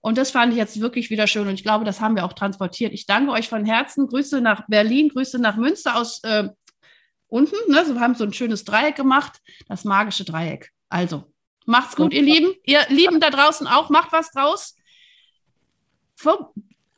Und 0.00 0.16
das 0.16 0.30
fand 0.30 0.52
ich 0.52 0.58
jetzt 0.58 0.80
wirklich 0.80 1.10
wieder 1.10 1.26
schön 1.26 1.46
und 1.46 1.54
ich 1.54 1.62
glaube, 1.62 1.84
das 1.84 2.00
haben 2.00 2.16
wir 2.16 2.24
auch 2.24 2.32
transportiert. 2.32 2.94
Ich 2.94 3.04
danke 3.04 3.32
euch 3.32 3.50
von 3.50 3.66
Herzen. 3.66 4.06
Grüße 4.06 4.40
nach 4.40 4.66
Berlin, 4.66 5.10
Grüße 5.10 5.38
nach 5.38 5.56
Münster 5.56 5.96
aus 5.96 6.22
äh, 6.24 6.48
unten. 7.26 7.56
Ne? 7.70 7.84
So, 7.84 7.94
wir 7.94 8.00
haben 8.00 8.14
so 8.14 8.24
ein 8.24 8.32
schönes 8.32 8.64
Dreieck 8.64 8.96
gemacht, 8.96 9.40
das 9.68 9.84
magische 9.84 10.24
Dreieck. 10.24 10.70
Also, 10.88 11.30
macht's 11.66 11.96
gut, 11.96 12.14
ihr 12.14 12.22
Lieben. 12.22 12.54
Ihr 12.64 12.80
Lieben 12.88 13.20
da 13.20 13.28
draußen 13.28 13.66
auch, 13.66 13.90
macht 13.90 14.10
was 14.12 14.30
draus. 14.30 14.74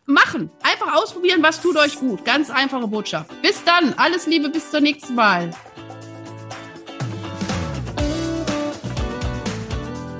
Machen. 0.07 0.51
Einfach 0.63 0.95
ausprobieren, 1.01 1.43
was 1.43 1.61
tut 1.61 1.77
euch 1.77 1.99
gut. 1.99 2.25
Ganz 2.25 2.51
einfache 2.51 2.89
Botschaft. 2.89 3.31
Bis 3.41 3.63
dann. 3.65 3.95
Alles 3.97 4.27
Liebe, 4.27 4.49
bis 4.49 4.71
zum 4.71 4.83
nächsten 4.83 5.15
Mal. 5.15 5.51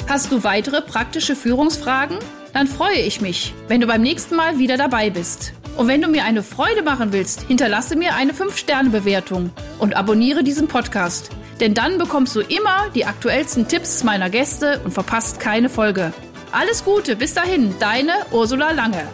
Hast 0.09 0.31
du 0.31 0.45
weitere 0.45 0.83
praktische 0.83 1.35
Führungsfragen? 1.35 2.19
Dann 2.53 2.67
freue 2.69 3.01
ich 3.01 3.21
mich, 3.21 3.55
wenn 3.67 3.81
du 3.81 3.87
beim 3.87 4.03
nächsten 4.03 4.37
Mal 4.37 4.59
wieder 4.59 4.77
dabei 4.77 5.11
bist. 5.11 5.53
Und 5.77 5.89
wenn 5.89 6.03
du 6.03 6.09
mir 6.09 6.25
eine 6.25 6.43
Freude 6.43 6.83
machen 6.83 7.13
willst, 7.13 7.43
hinterlasse 7.43 7.97
mir 7.97 8.15
eine 8.15 8.35
5-Sterne-Bewertung 8.35 9.51
und 9.79 9.97
abonniere 9.97 10.45
diesen 10.45 10.69
Podcast. 10.69 11.31
Denn 11.61 11.75
dann 11.75 11.99
bekommst 11.99 12.37
du 12.37 12.41
immer 12.41 12.89
die 12.95 13.07
aktuellsten 13.07 13.67
Tipps 13.69 14.05
meiner 14.05 14.31
Gäste 14.31 14.81
und 14.85 14.93
verpasst 14.93 15.41
keine 15.41 15.69
Folge. 15.69 16.13
Alles 16.53 16.85
Gute, 16.85 17.17
bis 17.17 17.35
dahin, 17.35 17.75
deine 17.81 18.13
Ursula 18.31 18.73
Lange. 18.73 19.09